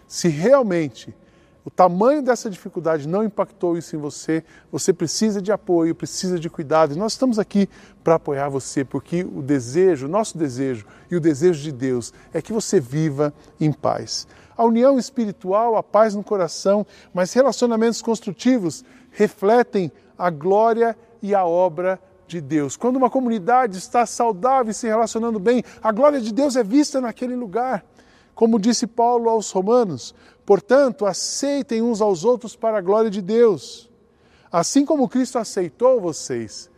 Se 0.08 0.28
realmente 0.28 1.16
o 1.64 1.70
tamanho 1.70 2.22
dessa 2.22 2.50
dificuldade 2.50 3.08
não 3.08 3.24
impactou 3.24 3.78
isso 3.78 3.96
em 3.96 4.00
você, 4.00 4.44
você 4.72 4.92
precisa 4.92 5.42
de 5.42 5.52
apoio, 5.52 5.94
precisa 5.94 6.40
de 6.40 6.50
cuidado. 6.50 6.94
E 6.94 6.98
nós 6.98 7.14
estamos 7.14 7.38
aqui 7.38 7.70
para 8.04 8.16
apoiar 8.16 8.50
você, 8.50 8.84
porque 8.84 9.24
o 9.24 9.42
desejo, 9.42 10.08
o 10.08 10.10
nosso 10.10 10.38
desejo 10.38 10.86
e 11.10 11.16
o 11.16 11.20
desejo 11.20 11.62
de 11.62 11.72
Deus 11.72 12.14
é 12.34 12.42
que 12.42 12.52
você 12.52 12.80
viva 12.80 13.34
em 13.60 13.72
paz 13.72 14.28
a 14.62 14.66
união 14.66 15.00
espiritual, 15.00 15.76
a 15.76 15.82
paz 15.82 16.14
no 16.14 16.24
coração, 16.24 16.86
mas 17.12 17.34
relacionamentos 17.34 18.00
construtivos 18.00 18.86
refletem 19.10 19.92
a 20.16 20.30
glória 20.30 20.96
e 21.20 21.34
a 21.34 21.44
obra 21.44 22.00
de 22.28 22.40
Deus. 22.40 22.78
Quando 22.78 22.98
uma 22.98 23.10
comunidade 23.10 23.80
está 23.80 24.06
saudável 24.06 24.70
e 24.70 24.74
se 24.74 24.88
relacionando 24.88 25.40
bem, 25.40 25.64
a 25.82 25.92
glória 25.92 26.22
de 26.22 26.32
Deus 26.32 26.56
é 26.56 26.64
vista 26.64 27.02
naquele 27.02 27.36
lugar. 27.36 27.84
Como 28.36 28.60
disse 28.60 28.86
Paulo 28.86 29.30
aos 29.30 29.50
Romanos, 29.50 30.14
portanto, 30.46 31.06
aceitem 31.06 31.82
uns 31.82 32.02
aos 32.02 32.24
outros 32.24 32.56
para 32.56 32.78
a 32.78 32.82
glória 32.82 33.10
de 33.10 33.22
Deus. 33.22 33.90
Assim 34.52 34.86
como 34.86 35.08
Cristo 35.08 35.38
aceitou 35.38 36.02
vocês, 36.02 36.70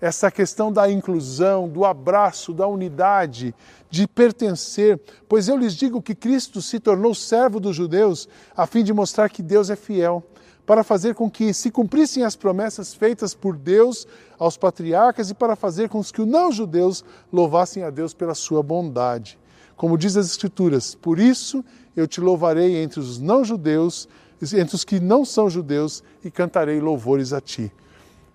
essa 0.00 0.30
questão 0.30 0.72
da 0.72 0.90
inclusão, 0.90 1.68
do 1.68 1.84
abraço, 1.84 2.52
da 2.52 2.66
unidade, 2.66 3.54
de 3.88 4.08
pertencer, 4.08 5.00
pois 5.28 5.46
eu 5.46 5.56
lhes 5.56 5.74
digo 5.74 6.02
que 6.02 6.14
Cristo 6.14 6.60
se 6.60 6.80
tornou 6.80 7.14
servo 7.14 7.60
dos 7.60 7.76
judeus 7.76 8.28
a 8.56 8.66
fim 8.66 8.82
de 8.82 8.92
mostrar 8.92 9.28
que 9.28 9.42
Deus 9.42 9.70
é 9.70 9.76
fiel, 9.76 10.24
para 10.66 10.84
fazer 10.84 11.14
com 11.14 11.30
que 11.30 11.52
se 11.54 11.70
cumprissem 11.70 12.24
as 12.24 12.36
promessas 12.36 12.94
feitas 12.94 13.34
por 13.34 13.56
Deus 13.56 14.06
aos 14.38 14.56
patriarcas 14.56 15.30
e 15.30 15.34
para 15.34 15.56
fazer 15.56 15.88
com 15.88 16.02
que 16.02 16.20
os 16.20 16.28
não-judeus 16.28 17.04
louvassem 17.32 17.82
a 17.82 17.90
Deus 17.90 18.14
pela 18.14 18.34
sua 18.34 18.62
bondade. 18.62 19.38
Como 19.76 19.98
diz 19.98 20.16
as 20.16 20.26
Escrituras, 20.26 20.94
por 20.94 21.18
isso 21.18 21.64
eu 21.96 22.06
te 22.06 22.20
louvarei 22.20 22.82
entre 22.82 23.00
os 23.00 23.18
não-judeus, 23.18 24.08
entre 24.54 24.74
os 24.74 24.84
que 24.84 25.00
não 25.00 25.24
são 25.24 25.48
judeus, 25.48 26.02
e 26.24 26.30
cantarei 26.30 26.80
louvores 26.80 27.32
a 27.32 27.40
ti. 27.40 27.72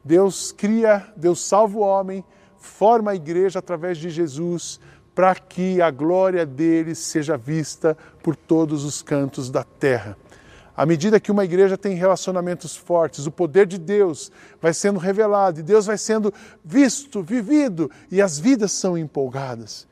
Deus 0.04 0.52
cria, 0.52 1.06
Deus 1.16 1.46
salva 1.46 1.78
o 1.78 1.82
homem, 1.82 2.24
forma 2.58 3.12
a 3.12 3.16
igreja 3.16 3.60
através 3.60 3.98
de 3.98 4.10
Jesus, 4.10 4.80
para 5.14 5.34
que 5.36 5.82
a 5.82 5.90
glória 5.90 6.46
dele 6.46 6.94
seja 6.94 7.36
vista 7.36 7.98
por 8.22 8.36
todos 8.36 8.84
os 8.84 9.02
cantos 9.02 9.50
da 9.50 9.64
terra. 9.64 10.16
À 10.78 10.86
medida 10.86 11.20
que 11.20 11.32
uma 11.32 11.44
igreja 11.44 11.76
tem 11.76 11.96
relacionamentos 11.96 12.76
fortes, 12.76 13.26
o 13.26 13.32
poder 13.32 13.66
de 13.66 13.80
Deus 13.80 14.32
vai 14.62 14.76
sendo 14.76 15.00
revelado 15.00 15.60
e 15.60 15.64
Deus 15.64 15.88
vai 15.88 15.98
sendo 15.98 16.32
visto, 16.64 17.24
vivido 17.24 17.90
e 18.12 18.22
as 18.22 18.38
vidas 18.38 18.72
são 18.74 18.96
empolgadas. 18.96 19.87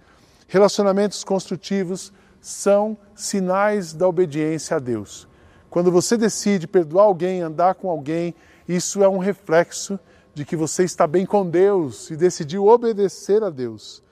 Relacionamentos 0.47 1.23
construtivos 1.23 2.13
são 2.39 2.97
sinais 3.15 3.93
da 3.93 4.07
obediência 4.07 4.77
a 4.77 4.79
Deus. 4.79 5.27
Quando 5.69 5.91
você 5.91 6.15
decide 6.15 6.67
perdoar 6.67 7.05
alguém, 7.05 7.41
andar 7.41 7.75
com 7.75 7.89
alguém, 7.89 8.35
isso 8.67 9.03
é 9.03 9.09
um 9.09 9.17
reflexo 9.17 9.99
de 10.33 10.45
que 10.45 10.55
você 10.55 10.83
está 10.83 11.07
bem 11.07 11.25
com 11.25 11.49
Deus 11.49 12.09
e 12.11 12.15
decidiu 12.15 12.67
obedecer 12.67 13.43
a 13.43 13.49
Deus. 13.49 14.03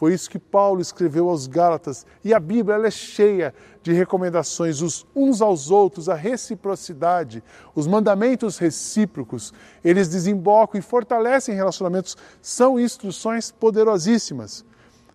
Foi 0.00 0.14
isso 0.14 0.30
que 0.30 0.38
Paulo 0.38 0.80
escreveu 0.80 1.28
aos 1.28 1.46
Gálatas. 1.46 2.06
E 2.24 2.32
a 2.32 2.40
Bíblia 2.40 2.76
é 2.86 2.90
cheia 2.90 3.54
de 3.82 3.92
recomendações 3.92 4.80
os 4.80 5.06
uns 5.14 5.42
aos 5.42 5.70
outros, 5.70 6.08
a 6.08 6.14
reciprocidade, 6.14 7.44
os 7.74 7.86
mandamentos 7.86 8.56
recíprocos. 8.56 9.52
Eles 9.84 10.08
desembocam 10.08 10.78
e 10.78 10.82
fortalecem 10.82 11.54
relacionamentos, 11.54 12.16
são 12.40 12.80
instruções 12.80 13.50
poderosíssimas. 13.50 14.64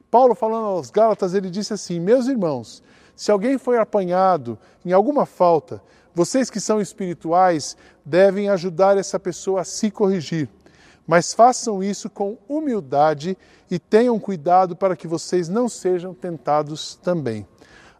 Paulo, 0.10 0.36
falando 0.36 0.66
aos 0.66 0.90
Gálatas, 0.90 1.34
ele 1.34 1.50
disse 1.50 1.74
assim: 1.74 2.00
Meus 2.00 2.28
irmãos, 2.28 2.84
se 3.16 3.32
alguém 3.32 3.58
foi 3.58 3.78
apanhado 3.78 4.58
em 4.86 4.92
alguma 4.92 5.26
falta, 5.26 5.82
vocês 6.14 6.50
que 6.50 6.60
são 6.60 6.80
espirituais 6.80 7.76
devem 8.06 8.50
ajudar 8.50 8.98
essa 8.98 9.20
pessoa 9.20 9.62
a 9.62 9.66
se 9.66 9.92
corrigir, 9.92 10.50
mas 11.06 11.34
façam 11.34 11.84
isso 11.84 12.10
com 12.10 12.38
humildade 12.48 13.38
e 13.70 13.78
tenham 13.78 14.20
cuidado 14.20 14.76
para 14.76 14.96
que 14.96 15.08
vocês 15.08 15.50
não 15.50 15.68
sejam 15.68 16.14
tentados 16.14 16.96
também. 16.96 17.46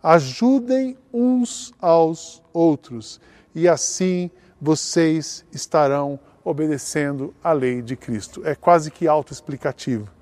Ajudem 0.02 0.98
uns 1.12 1.74
aos 1.82 2.42
outros 2.54 3.20
e 3.54 3.68
assim 3.68 4.30
vocês 4.62 5.46
estarão 5.52 6.20
obedecendo 6.44 7.34
a 7.44 7.52
lei 7.52 7.82
de 7.82 7.96
Cristo. 7.96 8.42
É 8.46 8.56
quase 8.56 8.92
que 8.92 9.08
autoexplicativo. 9.08 10.15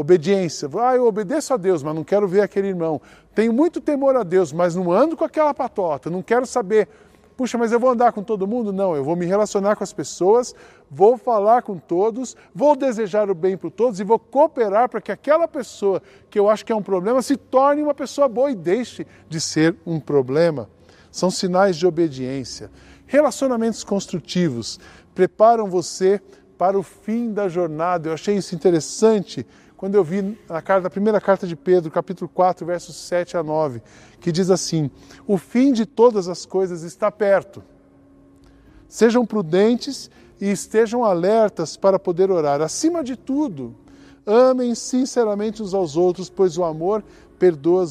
Obediência. 0.00 0.68
Ah, 0.80 0.96
eu 0.96 1.06
obedeço 1.06 1.52
a 1.52 1.56
Deus, 1.56 1.82
mas 1.82 1.94
não 1.94 2.02
quero 2.02 2.26
ver 2.26 2.40
aquele 2.40 2.68
irmão. 2.68 3.00
Tenho 3.34 3.52
muito 3.52 3.80
temor 3.80 4.16
a 4.16 4.22
Deus, 4.22 4.52
mas 4.52 4.74
não 4.74 4.90
ando 4.90 5.16
com 5.16 5.24
aquela 5.24 5.52
patota. 5.52 6.08
Não 6.08 6.22
quero 6.22 6.46
saber 6.46 6.88
Puxa, 7.40 7.56
mas 7.56 7.72
eu 7.72 7.80
vou 7.80 7.88
andar 7.88 8.12
com 8.12 8.22
todo 8.22 8.46
mundo? 8.46 8.70
Não, 8.70 8.94
eu 8.94 9.02
vou 9.02 9.16
me 9.16 9.24
relacionar 9.24 9.74
com 9.74 9.82
as 9.82 9.94
pessoas, 9.94 10.54
vou 10.90 11.16
falar 11.16 11.62
com 11.62 11.78
todos, 11.78 12.36
vou 12.54 12.76
desejar 12.76 13.30
o 13.30 13.34
bem 13.34 13.56
para 13.56 13.70
todos 13.70 13.98
e 13.98 14.04
vou 14.04 14.18
cooperar 14.18 14.90
para 14.90 15.00
que 15.00 15.10
aquela 15.10 15.48
pessoa 15.48 16.02
que 16.28 16.38
eu 16.38 16.50
acho 16.50 16.66
que 16.66 16.70
é 16.70 16.76
um 16.76 16.82
problema 16.82 17.22
se 17.22 17.38
torne 17.38 17.82
uma 17.82 17.94
pessoa 17.94 18.28
boa 18.28 18.50
e 18.50 18.54
deixe 18.54 19.06
de 19.26 19.40
ser 19.40 19.74
um 19.86 19.98
problema. 19.98 20.68
São 21.10 21.30
sinais 21.30 21.78
de 21.78 21.86
obediência. 21.86 22.70
Relacionamentos 23.06 23.82
construtivos 23.82 24.78
preparam 25.14 25.66
você 25.66 26.20
para 26.58 26.78
o 26.78 26.82
fim 26.82 27.32
da 27.32 27.48
jornada. 27.48 28.10
Eu 28.10 28.12
achei 28.12 28.36
isso 28.36 28.54
interessante 28.54 29.46
quando 29.80 29.94
eu 29.94 30.04
vi 30.04 30.36
na, 30.46 30.60
carta, 30.60 30.90
primeira 30.90 31.18
carta 31.18 31.46
de 31.46 31.56
Pedro, 31.56 31.90
capítulo 31.90 32.28
4, 32.28 32.66
versos 32.66 32.94
7 32.96 33.38
a 33.38 33.42
9, 33.42 33.80
que 34.20 34.30
diz 34.30 34.50
assim: 34.50 34.90
O 35.26 35.38
fim 35.38 35.72
de 35.72 35.86
todas 35.86 36.28
as 36.28 36.44
coisas 36.44 36.82
está 36.82 37.10
perto. 37.10 37.62
Sejam 38.86 39.24
prudentes 39.24 40.10
e 40.38 40.50
estejam 40.50 41.02
alertas 41.02 41.78
para 41.78 41.98
poder 41.98 42.30
orar. 42.30 42.60
Acima 42.60 43.02
de 43.02 43.16
tudo, 43.16 43.74
amem 44.26 44.74
sinceramente 44.74 45.62
uns 45.62 45.72
aos 45.72 45.96
outros, 45.96 46.28
pois 46.28 46.58
o 46.58 46.64
amor 46.64 47.02
perdoa, 47.38 47.86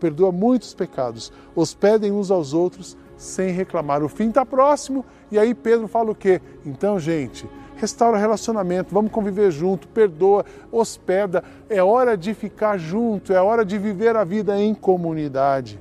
perdoa 0.00 0.32
muitos 0.32 0.72
pecados. 0.72 1.30
Hospedem 1.54 2.10
uns 2.10 2.30
aos 2.30 2.54
outros 2.54 2.96
sem 3.18 3.50
reclamar. 3.50 4.02
O 4.02 4.08
fim 4.08 4.30
está 4.30 4.46
próximo, 4.46 5.04
e 5.30 5.38
aí 5.38 5.54
Pedro 5.54 5.88
fala 5.88 6.10
o 6.10 6.14
quê? 6.14 6.40
Então, 6.64 6.98
gente 6.98 7.46
restaura 7.76 8.18
relacionamento, 8.18 8.94
vamos 8.94 9.10
conviver 9.10 9.50
junto, 9.50 9.88
perdoa, 9.88 10.44
hospeda. 10.70 11.42
É 11.68 11.82
hora 11.82 12.16
de 12.16 12.34
ficar 12.34 12.78
junto, 12.78 13.32
é 13.32 13.40
hora 13.40 13.64
de 13.64 13.78
viver 13.78 14.16
a 14.16 14.24
vida 14.24 14.58
em 14.58 14.74
comunidade. 14.74 15.80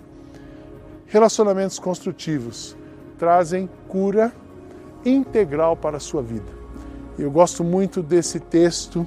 Relacionamentos 1.05 1.77
construtivos 1.79 2.75
trazem 3.17 3.69
cura 3.87 4.33
integral 5.05 5.75
para 5.75 5.97
a 5.97 5.99
sua 5.99 6.21
vida. 6.21 6.51
Eu 7.17 7.29
gosto 7.29 7.63
muito 7.63 8.01
desse 8.01 8.39
texto 8.39 9.05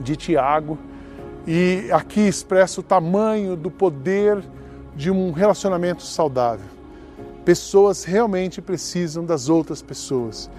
de 0.00 0.16
Tiago 0.16 0.76
e 1.46 1.88
aqui 1.92 2.20
expressa 2.20 2.80
o 2.80 2.82
tamanho 2.82 3.54
do 3.54 3.70
poder 3.70 4.42
de 4.96 5.10
um 5.10 5.30
relacionamento 5.30 6.02
saudável. 6.02 6.66
Pessoas 7.44 8.02
realmente 8.02 8.60
precisam 8.60 9.24
das 9.24 9.48
outras 9.48 9.80
pessoas. 9.80 10.50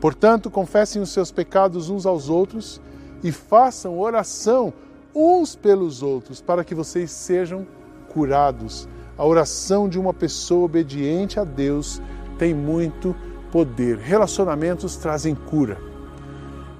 Portanto, 0.00 0.50
confessem 0.50 1.00
os 1.00 1.10
seus 1.10 1.30
pecados 1.30 1.88
uns 1.88 2.06
aos 2.06 2.28
outros 2.28 2.80
e 3.22 3.32
façam 3.32 3.98
oração 3.98 4.72
uns 5.14 5.56
pelos 5.56 6.02
outros 6.02 6.40
para 6.40 6.62
que 6.62 6.74
vocês 6.74 7.10
sejam 7.10 7.66
curados. 8.08 8.88
A 9.16 9.24
oração 9.24 9.88
de 9.88 9.98
uma 9.98 10.12
pessoa 10.12 10.66
obediente 10.66 11.40
a 11.40 11.44
Deus 11.44 12.02
tem 12.38 12.54
muito 12.54 13.16
poder. 13.50 13.96
Relacionamentos 13.96 14.96
trazem 14.96 15.34
cura. 15.34 15.78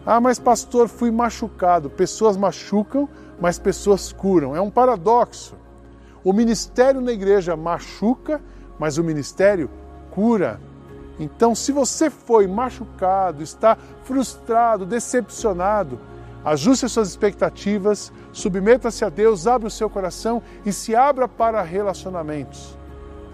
Ah, 0.04 0.20
mas 0.20 0.38
pastor, 0.38 0.86
fui 0.88 1.10
machucado. 1.10 1.88
Pessoas 1.88 2.36
machucam, 2.36 3.08
mas 3.40 3.58
pessoas 3.58 4.12
curam. 4.12 4.54
É 4.54 4.60
um 4.60 4.70
paradoxo. 4.70 5.54
O 6.22 6.32
ministério 6.32 7.00
na 7.00 7.12
igreja 7.12 7.56
machuca, 7.56 8.40
mas 8.78 8.98
o 8.98 9.04
ministério 9.04 9.70
cura. 10.10 10.60
Então, 11.18 11.54
se 11.54 11.72
você 11.72 12.10
foi 12.10 12.46
machucado, 12.46 13.42
está 13.42 13.76
frustrado, 14.04 14.84
decepcionado, 14.84 15.98
ajuste 16.44 16.86
as 16.86 16.92
suas 16.92 17.08
expectativas, 17.08 18.12
submeta-se 18.32 19.04
a 19.04 19.08
Deus, 19.08 19.46
abra 19.46 19.68
o 19.68 19.70
seu 19.70 19.88
coração 19.88 20.42
e 20.64 20.72
se 20.72 20.94
abra 20.94 21.26
para 21.26 21.62
relacionamentos. 21.62 22.76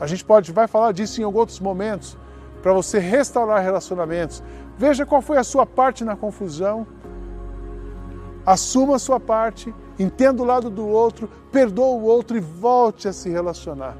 A 0.00 0.06
gente 0.06 0.24
pode 0.24 0.52
vai 0.52 0.66
falar 0.66 0.92
disso 0.92 1.20
em 1.20 1.24
outros 1.24 1.60
momentos, 1.60 2.16
para 2.62 2.72
você 2.72 2.98
restaurar 2.98 3.62
relacionamentos. 3.62 4.42
Veja 4.78 5.04
qual 5.04 5.20
foi 5.20 5.36
a 5.36 5.44
sua 5.44 5.66
parte 5.66 6.04
na 6.04 6.16
confusão. 6.16 6.86
Assuma 8.46 8.96
a 8.96 8.98
sua 8.98 9.20
parte, 9.20 9.74
entenda 9.98 10.42
o 10.42 10.46
lado 10.46 10.70
do 10.70 10.86
outro, 10.86 11.28
perdoa 11.50 11.96
o 11.96 12.02
outro 12.02 12.36
e 12.36 12.40
volte 12.40 13.08
a 13.08 13.12
se 13.12 13.28
relacionar. 13.28 13.96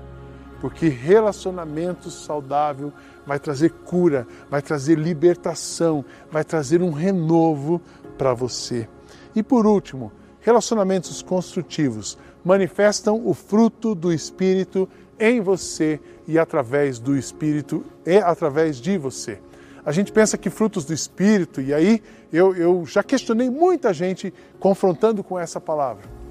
Porque 0.62 0.88
relacionamento 0.88 2.08
saudável 2.08 2.92
vai 3.26 3.40
trazer 3.40 3.70
cura, 3.84 4.28
vai 4.48 4.62
trazer 4.62 4.96
libertação, 4.96 6.04
vai 6.30 6.44
trazer 6.44 6.80
um 6.80 6.92
renovo 6.92 7.82
para 8.16 8.32
você. 8.32 8.88
E 9.34 9.42
por 9.42 9.66
último, 9.66 10.12
relacionamentos 10.40 11.20
construtivos 11.20 12.16
manifestam 12.44 13.26
o 13.26 13.34
fruto 13.34 13.92
do 13.92 14.12
Espírito 14.12 14.88
em 15.18 15.40
você 15.40 15.98
e 16.28 16.38
através 16.38 17.00
do 17.00 17.16
Espírito 17.16 17.84
e 18.06 18.18
através 18.18 18.76
de 18.76 18.96
você. 18.96 19.40
A 19.84 19.90
gente 19.90 20.12
pensa 20.12 20.38
que 20.38 20.48
frutos 20.48 20.84
do 20.84 20.94
Espírito, 20.94 21.60
e 21.60 21.74
aí 21.74 22.00
eu, 22.32 22.54
eu 22.54 22.86
já 22.86 23.02
questionei 23.02 23.50
muita 23.50 23.92
gente 23.92 24.32
confrontando 24.60 25.24
com 25.24 25.36
essa 25.36 25.60
palavra. 25.60 26.21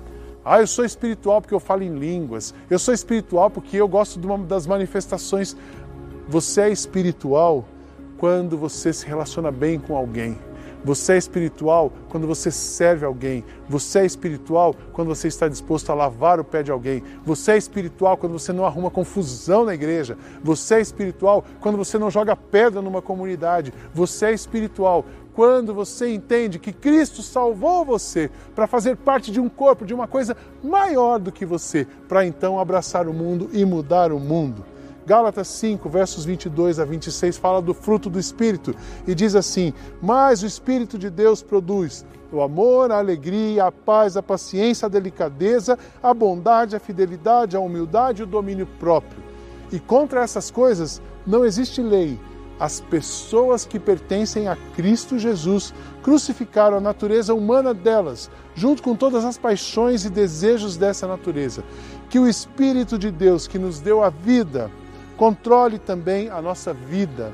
Ah, 0.43 0.59
eu 0.59 0.67
sou 0.67 0.83
espiritual 0.83 1.41
porque 1.41 1.53
eu 1.53 1.59
falo 1.59 1.83
em 1.83 1.93
línguas. 1.93 2.53
Eu 2.69 2.79
sou 2.79 2.93
espiritual 2.93 3.49
porque 3.49 3.77
eu 3.77 3.87
gosto 3.87 4.19
de 4.19 4.25
uma 4.25 4.37
das 4.39 4.65
manifestações. 4.65 5.55
Você 6.27 6.61
é 6.61 6.69
espiritual 6.69 7.65
quando 8.17 8.57
você 8.57 8.91
se 8.91 9.05
relaciona 9.05 9.51
bem 9.51 9.79
com 9.79 9.95
alguém. 9.95 10.37
Você 10.83 11.13
é 11.13 11.17
espiritual 11.17 11.93
quando 12.09 12.25
você 12.25 12.49
serve 12.49 13.05
alguém. 13.05 13.43
Você 13.69 13.99
é 13.99 14.05
espiritual 14.05 14.75
quando 14.91 15.09
você 15.09 15.27
está 15.27 15.47
disposto 15.47 15.91
a 15.91 15.93
lavar 15.93 16.39
o 16.39 16.43
pé 16.43 16.63
de 16.63 16.71
alguém. 16.71 17.03
Você 17.23 17.51
é 17.51 17.57
espiritual 17.57 18.17
quando 18.17 18.33
você 18.33 18.51
não 18.51 18.65
arruma 18.65 18.89
confusão 18.89 19.63
na 19.63 19.75
igreja. 19.75 20.17
Você 20.43 20.75
é 20.75 20.81
espiritual 20.81 21.45
quando 21.59 21.77
você 21.77 21.99
não 21.99 22.09
joga 22.09 22.35
pedra 22.35 22.81
numa 22.81 23.01
comunidade. 23.01 23.71
Você 23.93 24.27
é 24.27 24.33
espiritual 24.33 25.05
quando 25.33 25.73
você 25.73 26.13
entende 26.13 26.59
que 26.59 26.73
Cristo 26.73 27.21
salvou 27.21 27.85
você 27.85 28.29
para 28.53 28.67
fazer 28.67 28.97
parte 28.97 29.31
de 29.31 29.39
um 29.39 29.49
corpo, 29.49 29.85
de 29.85 29.93
uma 29.93 30.07
coisa 30.07 30.35
maior 30.63 31.19
do 31.19 31.31
que 31.31 31.45
você, 31.45 31.87
para 32.07 32.25
então 32.25 32.59
abraçar 32.59 33.07
o 33.07 33.13
mundo 33.13 33.49
e 33.53 33.63
mudar 33.65 34.11
o 34.11 34.19
mundo. 34.19 34.65
Gálatas 35.05 35.47
5, 35.47 35.89
versos 35.89 36.25
22 36.25 36.79
a 36.79 36.85
26 36.85 37.37
fala 37.37 37.61
do 37.61 37.73
fruto 37.73 38.09
do 38.09 38.19
Espírito 38.19 38.75
e 39.07 39.15
diz 39.15 39.35
assim: 39.35 39.73
Mas 40.01 40.43
o 40.43 40.45
Espírito 40.45 40.97
de 40.97 41.09
Deus 41.09 41.41
produz 41.41 42.05
o 42.31 42.41
amor, 42.41 42.91
a 42.91 42.99
alegria, 42.99 43.65
a 43.65 43.71
paz, 43.71 44.15
a 44.15 44.23
paciência, 44.23 44.85
a 44.85 44.89
delicadeza, 44.89 45.77
a 46.01 46.13
bondade, 46.13 46.75
a 46.75 46.79
fidelidade, 46.79 47.57
a 47.57 47.59
humildade 47.59 48.21
e 48.21 48.23
o 48.23 48.27
domínio 48.27 48.67
próprio. 48.79 49.21
E 49.71 49.79
contra 49.79 50.21
essas 50.21 50.51
coisas 50.51 51.01
não 51.25 51.45
existe 51.45 51.81
lei. 51.81 52.19
As 52.61 52.79
pessoas 52.79 53.65
que 53.65 53.79
pertencem 53.79 54.47
a 54.47 54.55
Cristo 54.75 55.17
Jesus 55.17 55.73
crucificaram 56.03 56.77
a 56.77 56.79
natureza 56.79 57.33
humana 57.33 57.73
delas, 57.73 58.29
junto 58.53 58.83
com 58.83 58.95
todas 58.95 59.25
as 59.25 59.35
paixões 59.35 60.05
e 60.05 60.11
desejos 60.11 60.77
dessa 60.77 61.07
natureza. 61.07 61.63
Que 62.07 62.19
o 62.19 62.27
Espírito 62.27 62.99
de 62.99 63.09
Deus, 63.09 63.47
que 63.47 63.57
nos 63.57 63.79
deu 63.79 64.03
a 64.03 64.11
vida, 64.11 64.69
controle 65.17 65.79
também 65.79 66.29
a 66.29 66.39
nossa 66.39 66.71
vida. 66.71 67.33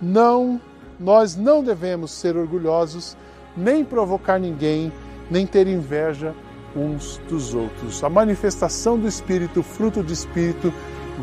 Não, 0.00 0.60
nós 1.00 1.34
não 1.34 1.64
devemos 1.64 2.12
ser 2.12 2.36
orgulhosos, 2.36 3.16
nem 3.56 3.84
provocar 3.84 4.38
ninguém, 4.38 4.92
nem 5.28 5.48
ter 5.48 5.66
inveja 5.66 6.32
uns 6.76 7.20
dos 7.28 7.54
outros. 7.54 8.04
A 8.04 8.08
manifestação 8.08 8.96
do 8.96 9.08
Espírito, 9.08 9.58
o 9.58 9.64
fruto 9.64 10.00
do 10.00 10.12
Espírito, 10.12 10.72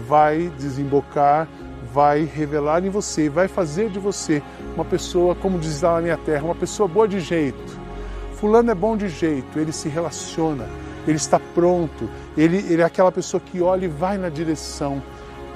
vai 0.06 0.52
desembocar, 0.60 1.48
vai 1.94 2.24
revelar 2.24 2.86
em 2.86 2.90
você, 2.90 3.30
vai 3.30 3.48
fazer 3.48 3.90
de 3.90 4.00
você 4.00 4.42
uma 4.76 4.86
pessoa, 4.86 5.36
como 5.36 5.60
diz 5.60 5.82
lá 5.82 5.96
na 5.96 6.02
minha 6.02 6.18
terra, 6.18 6.44
uma 6.44 6.56
pessoa 6.56 6.88
boa 6.88 7.08
de 7.08 7.20
jeito. 7.20 7.80
Fulano 8.36 8.70
é 8.70 8.76
bom 8.76 8.96
de 8.96 9.10
jeito, 9.10 9.58
ele 9.58 9.72
se 9.72 9.90
relaciona, 9.90 10.68
ele 11.08 11.18
está 11.18 11.40
pronto, 11.40 12.10
ele, 12.38 12.58
ele 12.70 12.82
é 12.82 12.86
aquela 12.86 13.12
pessoa 13.12 13.42
que 13.42 13.62
olha 13.62 13.86
e 13.86 13.88
vai 13.88 14.18
na 14.18 14.30
direção 14.30 15.02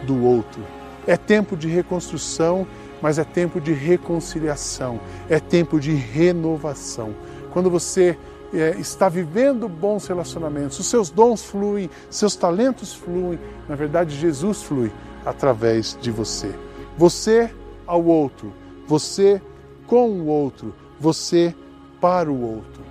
do 0.06 0.24
outro. 0.24 0.62
É 1.06 1.16
tempo 1.16 1.56
de 1.56 1.68
reconstrução, 1.68 2.66
mas 3.02 3.20
é 3.20 3.24
tempo 3.24 3.60
de 3.60 3.74
reconciliação, 3.74 5.00
é 5.30 5.40
tempo 5.40 5.80
de 5.80 5.94
renovação. 5.94 7.14
Quando 7.52 7.70
você 7.70 8.18
é, 8.54 8.76
está 8.80 9.10
vivendo 9.10 9.68
bons 9.68 10.08
relacionamentos, 10.08 10.80
os 10.80 10.86
seus 10.86 11.10
dons 11.10 11.44
fluem, 11.44 11.90
seus 12.10 12.36
talentos 12.36 12.94
fluem, 12.94 13.40
na 13.68 13.76
verdade, 13.76 14.16
Jesus 14.16 14.64
flui 14.64 14.92
através 15.26 15.98
de 16.00 16.12
você. 16.12 16.54
Você 16.98 17.54
ao 17.86 18.04
outro, 18.06 18.54
você 18.88 19.42
com 19.88 20.10
o 20.10 20.28
outro, 20.28 20.74
você 21.00 21.56
para 22.00 22.32
o 22.32 22.42
outro. 22.42 22.82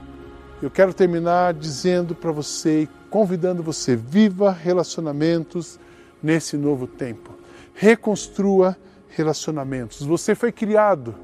Eu 0.63 0.71
quero 0.71 0.93
terminar 0.93 1.55
dizendo 1.55 2.15
para 2.15 2.31
você, 2.31 2.89
convidando 3.09 3.63
você, 3.63 3.97
viva 3.97 4.51
relacionamentos 4.51 5.81
nesse 6.23 6.57
novo 6.57 6.87
tempo. 6.87 7.33
Reconstrua 7.75 8.77
relacionamentos. 9.09 10.03
Você 10.03 10.35
foi 10.35 10.53
criado 10.53 11.15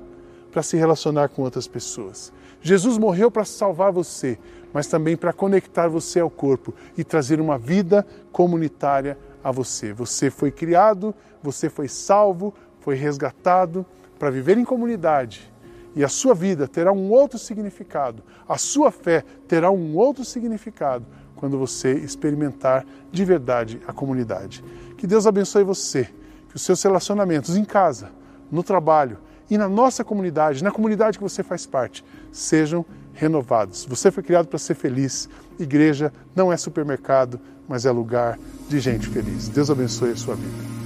para 0.51 0.63
se 0.63 0.77
relacionar 0.77 1.29
com 1.29 1.43
outras 1.43 1.69
pessoas. 1.69 2.33
Jesus 2.63 2.97
morreu 2.97 3.31
para 3.31 3.45
salvar 3.45 3.93
você, 3.93 4.39
mas 4.73 4.87
também 4.87 5.17
para 5.17 5.33
conectar 5.33 5.87
você 5.87 6.19
ao 6.19 6.31
corpo 6.31 6.75
e 6.97 7.05
trazer 7.05 7.41
uma 7.41 7.59
vida 7.59 8.07
comunitária 8.33 9.19
a 9.47 9.53
você. 9.53 9.93
Você 9.93 10.29
foi 10.29 10.51
criado, 10.51 11.15
você 11.41 11.71
foi 11.71 11.87
salvo, 11.87 12.53
foi 12.81 12.97
resgatado 12.97 13.87
para 14.19 14.29
viver 14.29 14.59
em 14.59 14.65
comunidade. 14.65 15.53
E 15.95 16.03
a 16.03 16.09
sua 16.09 16.35
vida 16.35 16.67
terá 16.67 16.91
um 16.91 17.13
outro 17.13 17.39
significado, 17.39 18.25
a 18.49 18.59
sua 18.59 18.91
fé 18.91 19.25
terá 19.47 19.71
um 19.71 19.97
outro 19.97 20.25
significado 20.25 21.07
quando 21.37 21.57
você 21.57 21.93
experimentar 21.93 22.85
de 23.13 23.25
verdade 23.25 23.81
a 23.87 23.93
comunidade. 23.93 24.65
Que 24.99 25.07
Deus 25.07 25.29
abençoe 25.29 25.63
você, 25.63 26.09
que 26.49 26.57
os 26.57 26.63
seus 26.63 26.83
relacionamentos 26.83 27.57
em 27.57 27.65
casa, 27.65 28.11
no 28.51 28.65
trabalho 28.65 29.19
e 29.49 29.57
na 29.57 29.69
nossa 29.69 30.03
comunidade, 30.03 30.65
na 30.65 30.73
comunidade 30.73 31.19
que 31.19 31.25
você 31.25 31.45
faz 31.45 31.67
parte, 31.67 32.05
sejam 32.33 32.85
renovados. 33.15 33.87
Você 33.87 34.11
foi 34.11 34.25
criado 34.25 34.49
para 34.49 34.59
ser 34.59 34.75
feliz. 34.75 35.29
Igreja 35.59 36.13
não 36.35 36.53
é 36.53 36.57
supermercado, 36.57 37.41
mas 37.69 37.87
é 37.87 37.91
lugar 37.91 38.39
de 38.69 38.81
gente 38.81 39.09
feliz. 39.09 39.49
Deus 39.49 39.71
abençoe 39.71 40.11
a 40.11 40.17
sua 40.17 40.35
vida. 40.35 40.86